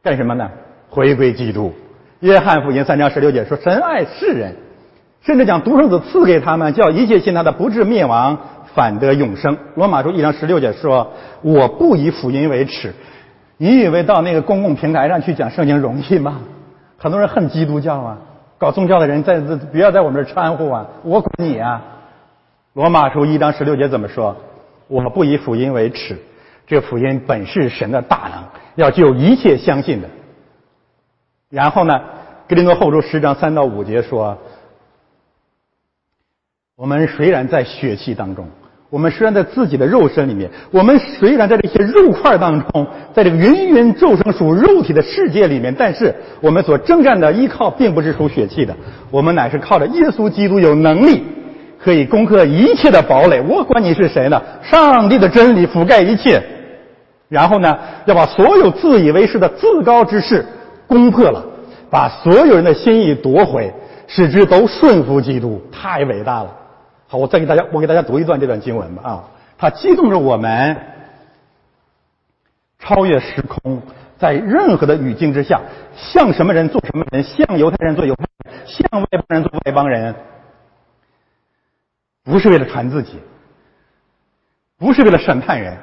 [0.03, 0.51] 干什么呢？
[0.95, 1.75] 回归基督。
[2.21, 4.55] 约翰福音三章十六节说：“神爱世人，
[5.23, 8.39] 甚至将独生子赐给他们，叫一切信他的不至灭亡，
[8.75, 12.95] 反得永生。”罗马书一章十六节说：“我不以福音为耻。”
[13.59, 16.41] 你以为到那个公共平台上去讲圣经容易吗？
[16.97, 18.19] 很多人恨基督教啊，
[18.57, 20.87] 搞宗教的人在不要在我们这掺和啊！
[21.03, 21.83] 我管你啊！
[22.73, 24.37] 罗马书一章十六节怎么说？
[24.89, 26.17] 我不以福音为耻，
[26.67, 28.43] 这福音本是神的大能，
[28.77, 30.09] 要救一切相信的。
[31.55, 32.01] 然后呢，
[32.49, 34.37] 格林多后书十章三到五节说：
[36.77, 38.45] 我们虽然在血气当中。
[38.91, 48.77] 我们虽然在自己的肉身里面，我们虽然在这些肉块当中，在这个芸芸众生属肉体的世界里面，但是我们所征战的依靠并不是属血气的，
[49.13, 51.25] 我们乃是靠着耶稣基督有能力，
[51.81, 53.41] 可以攻克一切的堡垒。
[53.41, 54.43] 我管你是谁呢？
[54.63, 56.41] 上帝的真理覆盖一切，
[57.29, 57.77] 然后呢，
[58.07, 60.45] 要把所有自以为是的自高之事
[60.87, 61.45] 攻破了，
[61.91, 63.73] 把所有人的心意夺回，
[64.07, 65.63] 使之都顺服基督。
[65.73, 66.57] 太伟大了。
[67.07, 69.25] 好，我再给大家，我给大家读一段这段经文吧啊，
[69.57, 70.77] 它激动着我们
[72.79, 73.81] 超越时空，
[74.19, 75.61] 在任何的语境之下，
[75.97, 80.15] 像什么人做什么人，像犹太人做犹太人，像外邦人做外邦人，
[82.25, 83.21] 不是为了传自己，
[84.79, 85.77] 不是为了审判人，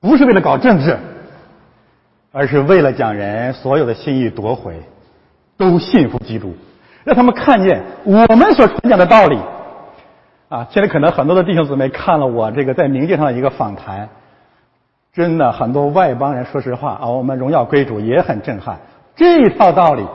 [0.00, 0.98] 不是为了搞政治，
[2.38, 4.80] 而是为了将人所有的心意夺回，
[5.56, 6.54] 都信服基督，
[7.02, 9.36] 让他们看见我们所传讲的道理。
[10.48, 14.08] 啊，现在可能很多的弟兄姊妹看了我这个在冥界上的一个访谈，
[15.12, 18.78] 真的很多外邦人，说实话啊，我们荣耀归主也很震撼。
[19.16, 20.06] 这一套道理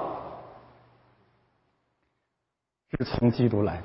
[2.98, 3.84] 是从基督来的。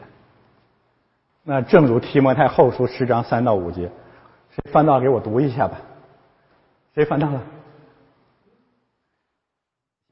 [1.43, 3.91] 那正如提摩太后书十章三到五节，
[4.55, 5.81] 谁翻到给我读一下吧？
[6.95, 7.41] 谁翻到了？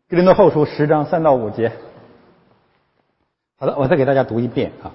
[0.09, 1.73] 格林多后书十章三到五节。
[3.59, 4.95] 好的，我再给大家读一遍啊。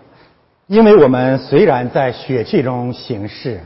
[0.68, 3.60] 因为我们虽然在血气中行事，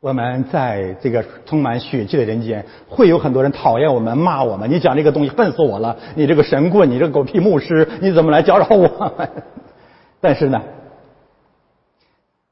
[0.00, 4.68] 我们在这个充满血气的人间，会有很多人讨厌我们、骂我们。
[4.68, 5.96] 你讲这个东西笨死我了！
[6.16, 9.30] 你这个神棍，你这个狗屁牧师，你怎么来搅扰我们？
[10.20, 10.60] 但是呢，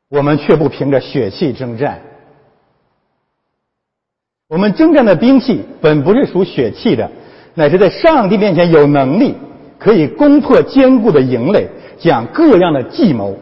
[0.08, 2.00] 我们却不凭着血气征战。
[4.46, 7.10] 我们征战的兵器本不是属血气的，
[7.54, 9.34] 乃是在上帝面前有能力，
[9.78, 11.68] 可以攻破坚固的营垒。
[11.98, 13.38] 讲各样的计谋，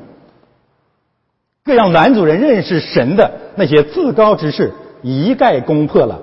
[1.64, 6.20] 各样男主人认识神的那些自高之事，一概攻破了；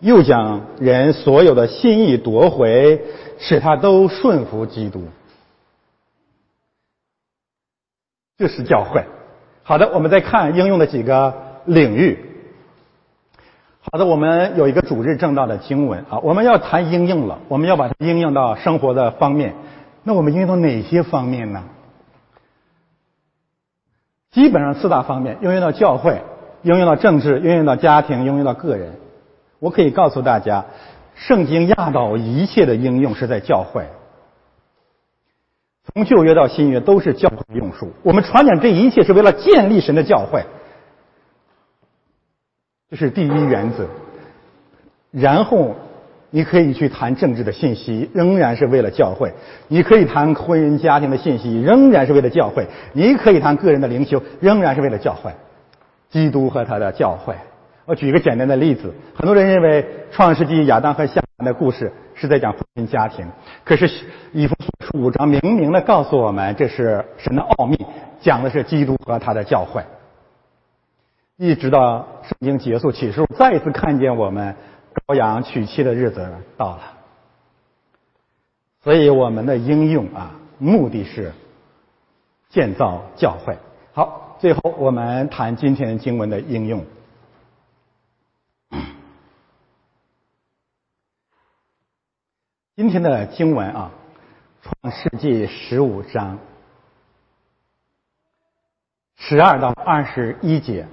[0.00, 3.00] 又将人所有的心意夺回，
[3.38, 5.04] 使他都顺服基督。
[8.36, 9.04] 这是教会。
[9.62, 11.32] 好的，我们再看应用的几个
[11.64, 12.31] 领域。
[13.90, 19.54] 好的，我们有一个主日正道的经文啊，我们要谈应用了，我们要把它应用到生活的方面。
[20.04, 21.64] 那我们应用到哪些方面呢？
[24.30, 26.22] 基本上四大方面：应用到教会，
[26.62, 28.94] 应用到政治，应用到家庭，应用到个人。
[29.58, 30.64] 我可以告诉大家，
[31.16, 33.84] 圣经压倒一切的应用是在教会。
[35.92, 37.90] 从旧约到新约都是教会用书。
[38.04, 40.44] 我们传讲这一切是为了建立神的教会，
[42.92, 43.88] 这是第一原则。
[45.10, 45.74] 然后。
[46.34, 49.28] 你可以去谈政治的信息，仍然是为了教会；
[49.68, 52.64] 你可以谈婚姻家庭的信息，仍然是为了教会；
[52.94, 55.30] 你可以谈个人的灵修，仍然是为了教会。
[56.08, 57.34] 基督和他的教会。
[57.84, 63.26] 我举一个简单的例子：很多人认为创世纪亚当和夏娃的故事是在讲婚姻家庭，
[63.62, 63.86] 可是
[64.32, 67.76] 以弗所五章明明的告诉我们，这是神的奥秘，
[68.22, 69.82] 讲的是基督和他的教会。
[71.36, 74.54] 一直到圣经结束启示，再一次看见我们。
[75.06, 76.82] 羔羊娶妻的日子到了，
[78.82, 81.32] 所以我们的应用啊，目的是
[82.50, 83.56] 建造教会。
[83.94, 86.84] 好，最后我们谈今天经文的应用。
[92.76, 93.90] 今天的经文啊，
[94.82, 96.38] 《创世纪》十五章
[99.16, 100.86] 十二到二十一节，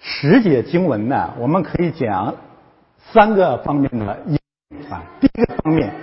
[0.00, 2.34] 十节经文呢，我们可以讲。
[3.12, 4.36] 三个方面的应
[4.90, 5.90] 啊，第一个方面，《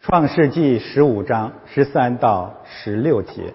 [0.00, 3.52] 创世纪》十五章十三到十六节，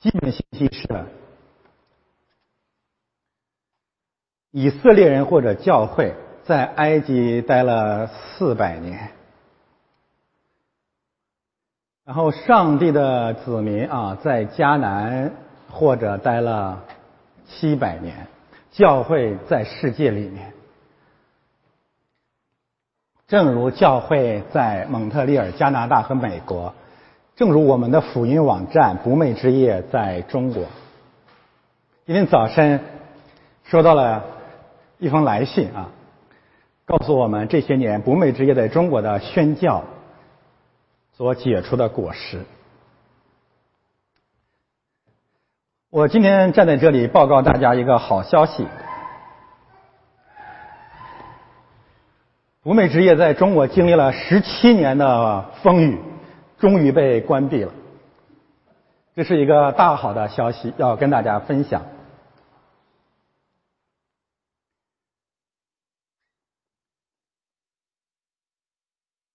[0.00, 1.06] 基本信息是：
[4.50, 9.12] 以色列人或者教会在埃及待了四百年，
[12.06, 15.32] 然后上帝的子民啊在迦南
[15.68, 16.84] 或者待了
[17.48, 18.28] 七百年，
[18.70, 20.52] 教会在世界里面。
[23.26, 26.72] 正如教会在蒙特利尔、加拿大和美国，
[27.34, 30.62] 正如我们的福音网站“不寐之夜”在中国。
[32.06, 32.78] 今天早晨
[33.64, 34.22] 收到了
[34.98, 35.90] 一封来信啊，
[36.84, 39.82] 告诉我们这些年“不寐之夜”在中国的宣教
[41.16, 42.44] 所结出的果实。
[45.88, 48.66] 我今天站在这里报告大家一个好消息。
[52.62, 55.98] 不寐之夜在中国经历了十七年的风雨，
[56.58, 57.72] 终于被关闭了。
[59.14, 61.82] 这是一个大好的消息，要跟大家分享。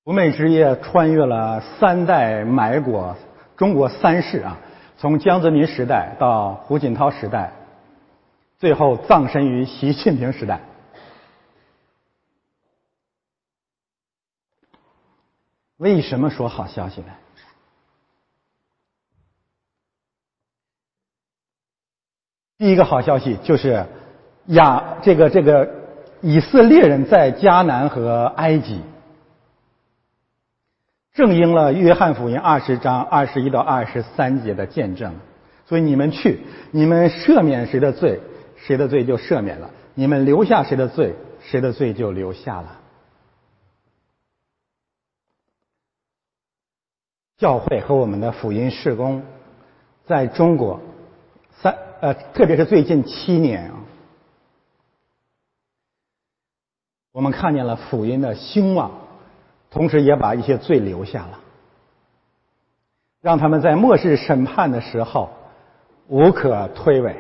[0.04, 3.16] 不寐之夜穿越了三代埋国，
[3.56, 4.58] 中国三世啊，
[4.98, 7.52] 从江泽民时代到胡锦涛时代，
[8.58, 10.60] 最后葬身于习近平时代。
[15.78, 17.08] 为什么说好消息呢？
[22.58, 23.86] 第一个好消息就是
[24.48, 25.70] 亚这个这个
[26.22, 28.82] 以色列人在迦南和埃及，
[31.14, 35.14] 正应了约翰福音二十章二十一到二十三节的见证。
[35.66, 36.40] 所以你们去，
[36.72, 38.20] 你们赦免谁的罪，
[38.58, 42.80] 谁的罪就赦免了；你们留下谁的罪，谁的罪就留下了。
[47.38, 49.24] 教会和我们的福音事工，
[50.06, 50.80] 在中国
[51.62, 53.80] 三呃，特别是最近七年啊，
[57.12, 59.01] 我们看见了福音的兴旺，
[59.72, 61.40] 同时也把一些罪留下了，
[63.22, 65.30] 让他们在末世审判的时候
[66.08, 67.16] 无可推诿。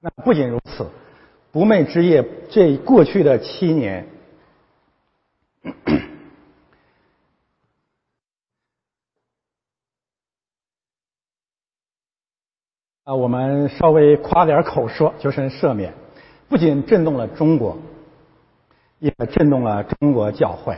[0.00, 0.86] 那不仅如此，
[1.52, 4.08] 不寐之夜这过去的七年。
[13.04, 15.92] 啊，我们稍微夸点口说，就是赦免，
[16.48, 17.76] 不仅震动了中国，
[19.00, 20.76] 也震动了中国教会，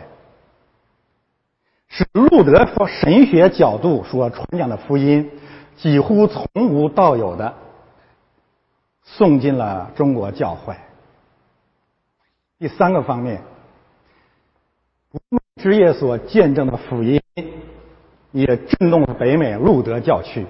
[1.89, 5.31] 使路德从神学角度所传讲的福音，
[5.77, 7.55] 几乎从无到有的
[9.03, 10.75] 送进了中国教会。
[12.61, 13.43] 第三个方面，
[15.11, 15.18] 不
[15.61, 17.20] 之夜所见证的福音，
[18.31, 20.47] 也震动了北美路德教区。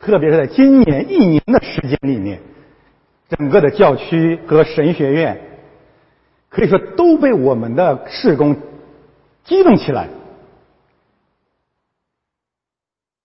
[0.00, 2.40] 特别是在今年一年的时间里面，
[3.28, 5.38] 整个的教区和神学院
[6.56, 8.56] 可以说都被我们的事工
[9.44, 10.08] 激动起来。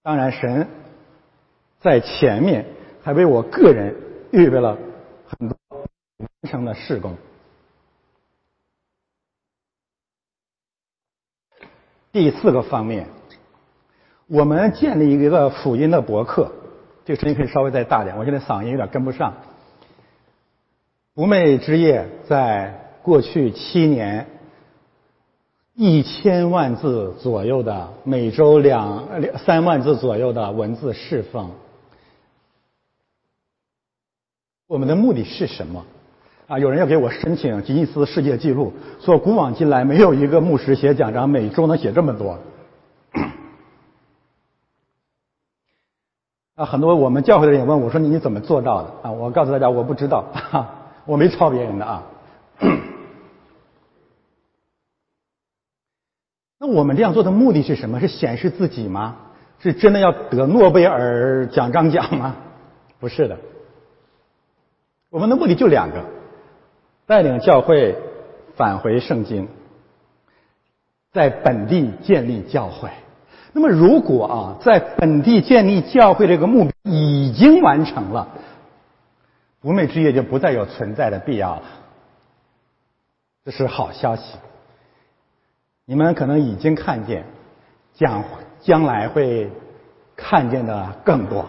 [0.04, 0.68] 当然，神
[1.80, 2.66] 在前面
[3.02, 3.96] 还为我个人
[4.32, 4.78] 预备了
[5.28, 5.58] 很多
[6.18, 7.16] 完成的事工。
[12.12, 13.08] 第四个方面，
[14.28, 16.52] 我们建立一个福音的博客。
[17.06, 19.38] 这个声音可以稍微再大点，我现在嗓音有点跟不上。
[21.14, 24.28] 不寐之夜在过去七年，
[25.74, 31.50] 一千万字左右的每周两两三万字左右的文字释放。
[34.68, 35.86] 我们的目的是什么？
[36.48, 42.38] 啊，有人要给我申请吉尼斯世界纪录，说古往今来没有一个牧师写讲章每周能写这么多。
[46.56, 50.26] 啊，很多我们教会的人问我说：“你你怎么做到的？”啊，我告诉大家，我不知道，
[51.06, 52.04] 我没抄别人的啊。
[56.64, 58.00] 那我们这样做的目的是什么？
[58.00, 59.16] 是显示自己吗？
[59.58, 62.36] 是真的要得诺贝尔奖章奖吗？
[63.00, 63.36] 不是的，
[65.10, 66.06] 我们的目的就两个：
[67.08, 67.96] 带领教会
[68.56, 69.48] 返回圣经，
[71.12, 72.90] 在本地建立教会。
[73.54, 78.28] 那么，如果啊，在本地建立教会这个目已经完成了，
[79.62, 81.64] 不寐之夜就不再有存在的必要了。
[83.44, 84.38] 这是好消息。
[85.92, 87.26] 你们可能已经看见，
[87.94, 88.24] 将
[88.62, 89.52] 将来会
[90.16, 91.46] 看见的更多。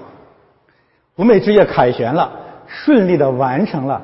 [1.15, 2.33] 不寐之夜凯旋了，
[2.67, 4.03] 顺利的完成了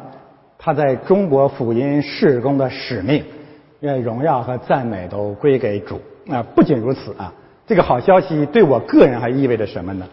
[0.57, 3.25] 他在中国福音事工的使命。
[3.81, 6.01] 愿荣耀和赞美都归给主。
[6.31, 7.33] 啊，不仅如此啊，
[7.67, 10.07] 这个好消息对我个人还意味着什么呢？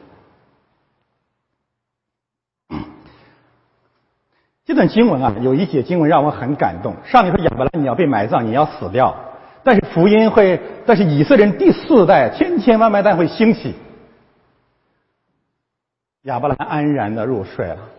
[4.66, 6.96] 这段经文啊，有一节经文让我很感动。
[7.06, 9.16] 上面说：“亚伯拉，你要被埋葬，你要死掉。”
[9.66, 13.74] 但是福音会，但是以色列人第四代千千万万代会兴起。”
[16.22, 17.90] 亚伯兰安然的入睡了。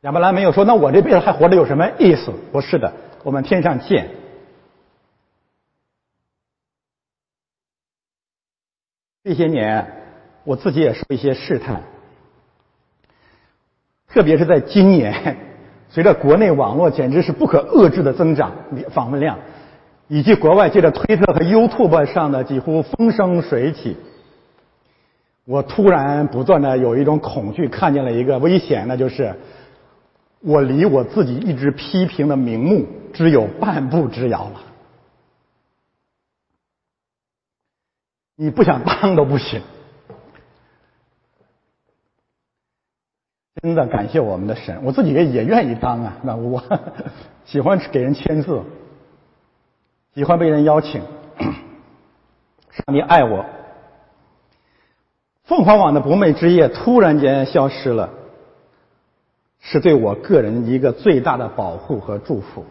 [0.00, 2.90] 亚伯兰没有说：“那我这辈子还活着有什么意思？”不是的，
[3.22, 4.08] 我们天上见。
[9.22, 9.86] 这些年，
[10.44, 11.82] 我自己也受一些试探。
[14.08, 15.36] 特别是在今年，
[15.90, 18.52] 随着国内网络简直是不可遏制的增长，
[18.90, 19.38] 访问量，
[20.12, 23.96] 以及国外借着推特和 YouTube 上的几乎风生水起，
[25.44, 29.36] 我突然不断的有一种恐惧，看见了一个危险，那就是
[30.40, 34.60] 我离我自己一直批评的名目只有半步之遥了。
[38.34, 39.62] 你不想当都不行。
[43.62, 46.16] 真的感谢我们的神，我自己也也愿意当啊。
[46.24, 46.60] 那我
[47.46, 48.60] 喜欢给人签字，
[50.14, 51.02] 喜欢被人邀请。
[52.70, 53.44] 上帝爱我。
[55.44, 58.10] 凤凰网的不寐之夜突然间消失了，
[59.60, 62.64] 是对我个人一个最大的保护和祝福。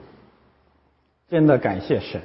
[1.30, 2.22] 真的感谢神。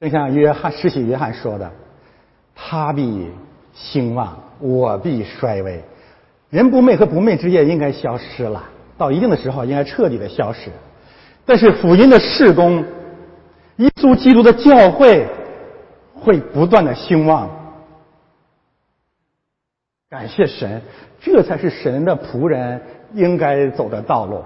[0.00, 1.72] 就像约翰施洗约翰说的
[2.54, 3.30] ：“他必
[3.72, 5.84] 兴旺。”我必衰微，
[6.50, 8.64] 人不寐和不寐之夜应该消失了，
[8.96, 10.72] 到一定的时候应该彻底的消失。
[11.48, 12.84] 但是福音的事工，
[13.76, 15.26] 耶稣基督的教会
[16.14, 17.48] 会不断的兴旺。
[20.10, 20.82] 感谢神，
[21.18, 22.82] 这才是神的仆人
[23.14, 24.44] 应该走的道路。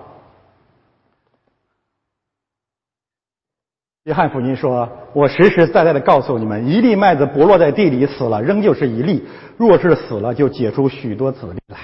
[4.05, 9.25] 约翰福音说：“我实实在在的告诉你们，一粒麦子不落在地里死了，仍旧是一粒；
[9.57, 11.79] 若是死了，就结出许多子粒来。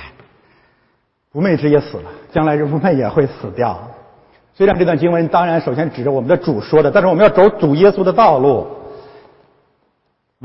[1.32, 3.90] 不昧之也死了，将来人不昧也会死掉。
[4.59, 8.66] 虽然这段经文当然首先指着我们的主说的，但是我们要走主耶稣的道路。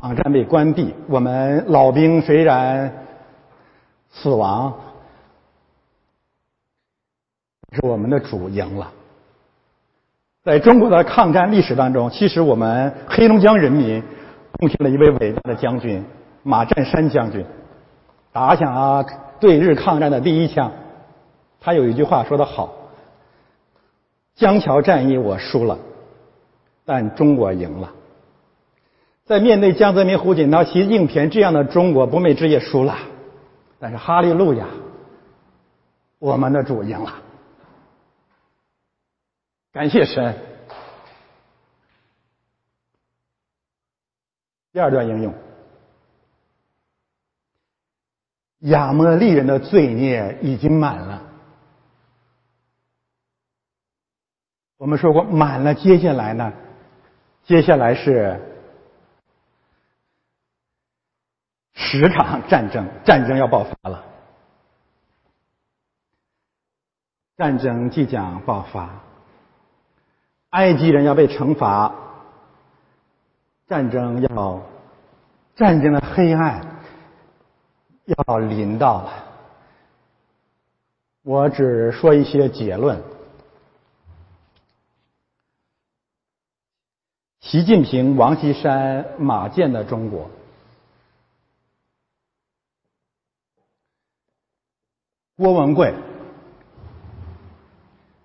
[0.03, 2.93] 网站被关闭，我们老兵虽然
[4.11, 4.71] 死亡，
[7.71, 8.91] 是我们的主赢了。”
[10.45, 14.03] 在中国的抗战历史当中，其实我们黑龙江人民
[14.59, 16.05] 贡献了一位伟大的将军
[16.43, 17.43] 马占山将军，
[18.31, 19.03] 打响了
[19.39, 20.71] 对日抗战的第一枪。
[21.59, 22.71] 他有一句话说得好
[24.35, 25.77] ：“江桥战役我输了，
[26.85, 27.93] 但中国赢了。”
[29.25, 32.97] 在面对江泽民、胡锦涛、习近平这样的中国不寐之夜输了，
[33.79, 34.67] 但是哈利路亚，
[36.19, 37.21] 我们的主赢了。
[39.71, 40.35] 感谢神。
[44.73, 45.33] 第二段应用：
[48.59, 51.21] 亚摩利人的罪孽已经满了。
[54.83, 56.51] 我们说过满了，接下来呢？
[57.45, 58.37] 接下来是
[61.73, 64.03] 十场战争，战争要爆发了，
[67.37, 68.89] 战争即将爆发。
[70.49, 71.95] 埃及人要被惩罚，
[73.65, 74.61] 战争要，
[75.55, 76.81] 战争的黑暗
[78.03, 79.13] 要临到了。
[81.21, 83.01] 我只说一些结论。
[87.53, 90.27] 习近平、王岐山、马建的中国，
[95.37, 95.93] 郭文贵、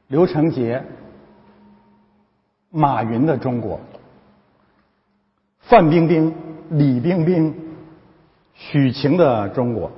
[0.07, 0.83] 刘成杰。
[2.71, 3.79] 马云的中国，
[5.59, 6.35] 范冰冰、
[6.71, 7.77] 李冰冰、
[8.55, 9.93] 许晴的中国，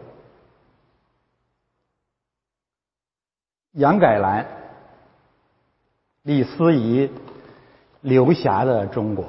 [3.74, 4.44] 杨改兰、
[6.22, 7.08] 李思怡、
[8.00, 9.26] 刘霞的中国，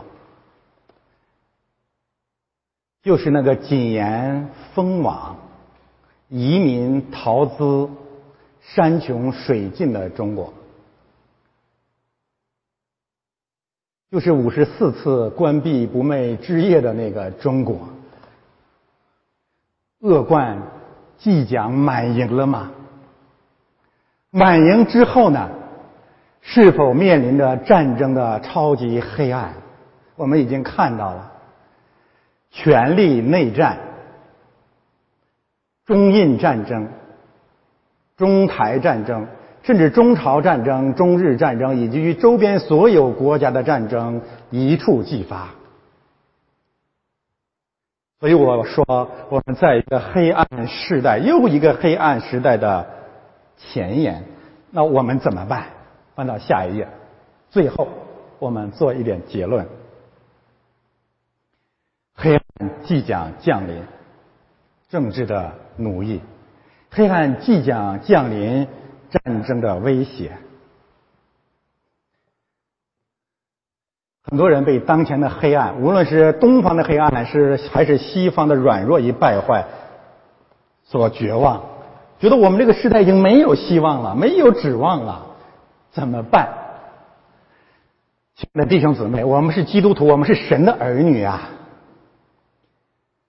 [3.04, 5.38] 就是那个谨言封网、
[6.30, 7.90] 移民逃资、
[8.62, 10.54] 山穷水尽的中国。
[14.10, 17.88] 就是五十四次关闭不寐之夜的那个中国，
[20.00, 20.62] 恶贯
[21.18, 22.72] 即将满盈了吗？
[24.30, 25.50] 满盈之后呢？
[26.42, 29.54] 是否面临着战争的超级黑暗？
[30.16, 31.32] 我们已经看到了，
[32.52, 33.78] 权力内战、
[35.86, 36.90] 中印战争、
[38.18, 39.28] 中台战争。
[39.64, 44.20] 甚至中朝战争、中日战争以及与周边所有国家的战争
[44.50, 45.50] 一触即发，
[48.20, 48.84] 所以我说
[49.30, 52.88] 我们在一个黑暗时代，又一个黑暗时代的
[53.56, 54.24] 前沿。
[54.72, 55.68] 那我们怎么办？
[56.22, 56.88] 翻到下一页，
[57.50, 57.88] 最后
[58.38, 59.68] 我们做一点结论：
[62.14, 62.44] 黑暗
[62.84, 63.82] 即将降临，
[64.88, 66.20] 政治的奴役；
[66.92, 68.68] 黑暗即将降临，
[69.10, 70.38] 战争的威胁。
[74.22, 79.66] 很多人被当前的黑暗，无论是东方的黑暗，还是还是西方的软弱与败坏，
[80.84, 81.64] 所绝望，
[82.20, 85.30] 觉得我们这个时代已经没有希望了，没有指望了，
[85.92, 86.48] 怎么办？
[88.36, 91.50] 亲爱的弟兄姊妹，我们是基督徒，我们是神的儿女啊。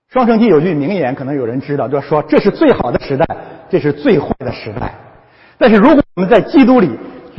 [0.09, 3.25] 双城记有句名言，可能有人知道，就说这是最好的时代，
[3.69, 4.93] 这是最坏的时代。
[5.57, 6.89] 但是如果我们在基督里，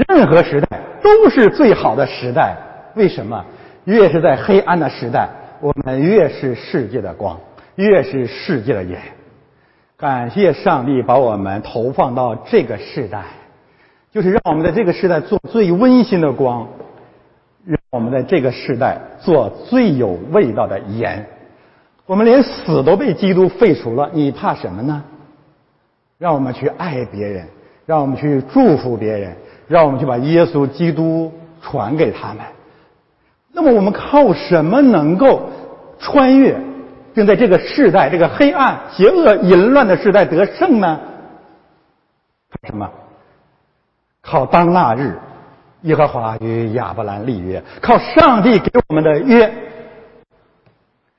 [0.08, 2.56] 任何时代都是最好的时代。
[2.94, 3.44] 为什么？
[3.84, 5.28] 越是在黑暗的时代，
[5.60, 7.38] 我们越是世界的光，
[7.76, 9.00] 越是世界的盐。
[9.96, 13.22] 感谢上帝把我们投放到这个时代，
[14.14, 16.68] 就是让我们在这个时代做最温馨的光，
[17.64, 21.26] 让我们在这个时代做最有味道的盐。
[22.06, 25.02] 我们连死都被基督废除了，你怕什么呢？
[26.16, 27.44] 让我们去爱别人，
[27.86, 29.36] 让我们去祝福别人，
[29.66, 32.44] 让我们去把耶稣基督传给他们。
[33.52, 35.42] 那么我们靠什么能够
[35.98, 36.56] 穿越，
[37.12, 41.00] 并在这个时代、这个黑暗、邪恶、淫乱的时代得胜呢？
[42.50, 42.88] 靠什么？
[44.24, 45.14] 靠当那日，
[45.82, 49.52] 耶和华与亚伯兰立约，靠上帝给我们的约，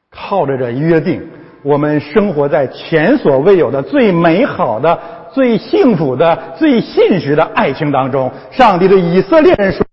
[0.09, 1.21] 靠着这约定，
[1.61, 4.99] 我们生活在前所未有的最美好的、
[5.31, 8.31] 最幸福的、最信实的爱情当中。
[8.51, 9.83] 上帝对以色列人说。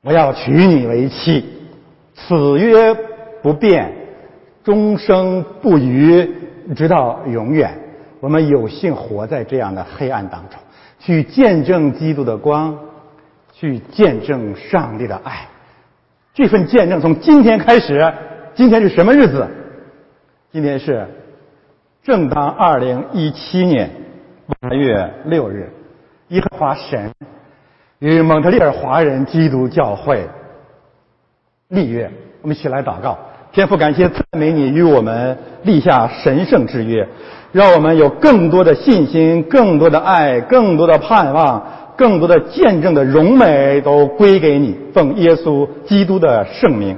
[0.00, 1.44] 我要娶你为妻，
[2.14, 2.94] 此约
[3.42, 3.92] 不变，
[4.62, 6.26] 终生不渝，
[6.74, 7.76] 直到永远。
[8.20, 10.58] 我们有幸活在这样的黑暗当中，
[10.98, 12.78] 去见证基督的光，
[13.52, 15.48] 去见证上帝的爱。
[16.34, 18.12] 这份见证从今天开始。
[18.54, 19.46] 今天是什么日子？
[20.50, 21.06] 今天是
[22.02, 23.90] 正当二零一七年
[24.60, 25.70] 八月六日，
[26.28, 27.12] 耶和华神。
[28.00, 30.28] 与蒙特利尔华人基督教会
[31.68, 32.10] 立约，
[32.42, 33.18] 我们一起来祷告。
[33.50, 37.08] 天父，感谢赞美你与我们立下神圣之约，
[37.52, 41.62] 让我们有更多的信心、更多的爱、更多的盼望、
[41.96, 44.76] 更多的见证的荣美都归给你。
[44.92, 46.96] 奉耶稣基督的圣名。